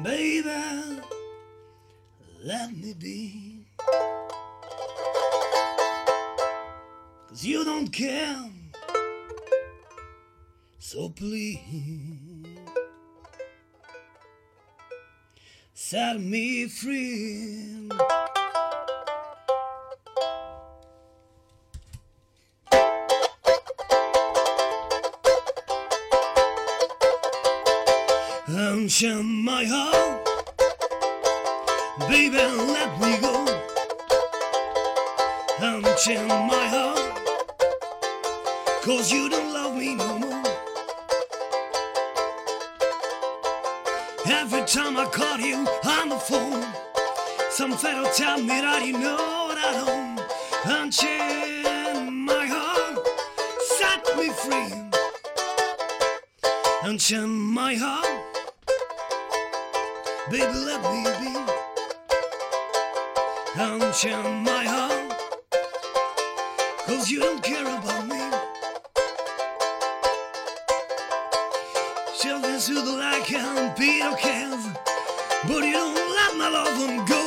[0.00, 1.00] baby,
[2.42, 3.66] let me be.
[7.28, 8.50] Cause you don't care,
[10.78, 11.58] so please
[15.74, 17.90] set me free.
[28.92, 30.28] Unchain my heart,
[32.10, 33.46] baby, let me go.
[35.62, 37.18] Unchain my heart,
[38.84, 40.42] cause you don't love me no more.
[44.26, 46.62] Every time I call you on the phone,
[47.48, 50.20] some fellow tell me that you know that don't.
[50.66, 52.98] Unchain my heart,
[53.78, 54.70] set me free.
[56.82, 58.21] Unchain my heart.
[60.30, 61.32] Baby, let me be.
[63.56, 65.18] Unchain my heart.
[66.86, 68.20] Cause you don't care about me.
[72.20, 74.64] Children to the like and Peter cares.
[75.48, 77.21] But you don't let my love go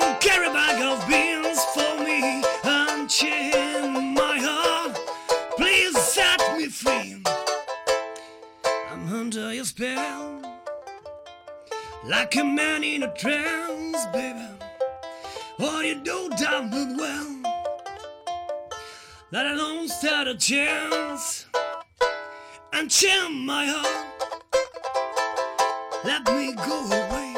[0.00, 4.98] don't a bag of beans for me, unchain my heart.
[5.56, 7.22] Please set me free.
[8.90, 10.42] I'm under your spell,
[12.04, 14.46] like a man in a trance, baby.
[15.58, 17.52] What you do down the well,
[19.30, 21.46] that I don't stand a chance.
[22.72, 24.06] Unchain my heart.
[26.04, 27.29] Let me go away.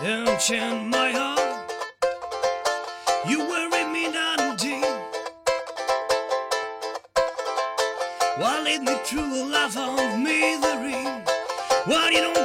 [0.00, 1.72] Unchain my heart.
[3.28, 4.80] You worry me and day.
[8.36, 11.02] Why lead me through a life of misery?
[11.86, 12.37] Why you don't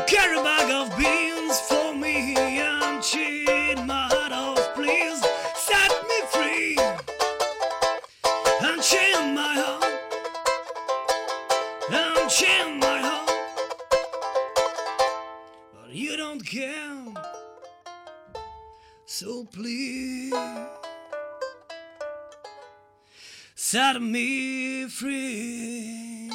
[23.74, 26.30] set me free.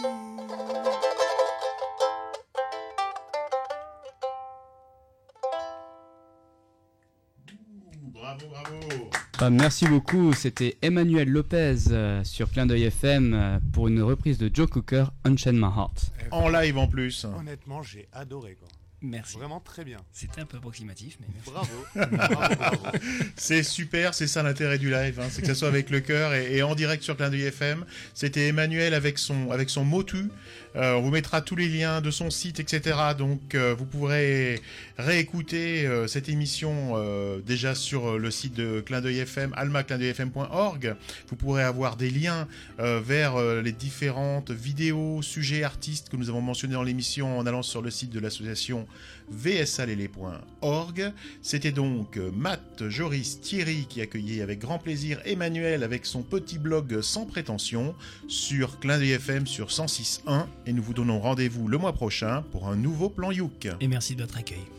[8.12, 9.10] Bravo, bravo.
[9.38, 14.38] Bah, merci beaucoup, c'était Emmanuel Lopez euh, sur Clin d'œil FM euh, pour une reprise
[14.38, 16.10] de Joe Cooker, Unchain My Heart.
[16.32, 17.24] En live en plus.
[17.24, 18.66] Honnêtement, j'ai adoré quoi.
[19.00, 19.36] Merci.
[19.36, 19.98] Vraiment très bien.
[20.12, 21.50] C'était un peu approximatif, mais merci.
[21.50, 21.84] Bravo.
[22.16, 22.98] bravo, bravo.
[23.36, 26.34] C'est super, c'est ça l'intérêt du live, hein, c'est que ça soit avec le cœur
[26.34, 27.84] et, et en direct sur Clin d'œil FM.
[28.14, 30.30] C'était Emmanuel avec son, avec son motu.
[30.76, 32.96] Euh, on vous mettra tous les liens de son site, etc.
[33.16, 34.60] Donc euh, vous pourrez
[34.98, 40.96] réécouter euh, cette émission euh, déjà sur le site de Clin d'œil FM, almaclindeuilfm.org.
[41.28, 42.48] Vous pourrez avoir des liens
[42.80, 47.46] euh, vers euh, les différentes vidéos, sujets, artistes que nous avons mentionnés dans l'émission en
[47.46, 48.87] allant sur le site de l'association
[49.30, 51.12] vsalélé.org.
[51.42, 56.58] C'était donc euh, Matt, Joris, Thierry qui accueillait avec grand plaisir Emmanuel avec son petit
[56.58, 57.94] blog sans prétention
[58.26, 62.76] sur Clin FM sur 106.1 et nous vous donnons rendez-vous le mois prochain pour un
[62.76, 63.68] nouveau plan Youk.
[63.80, 64.77] Et merci de votre accueil.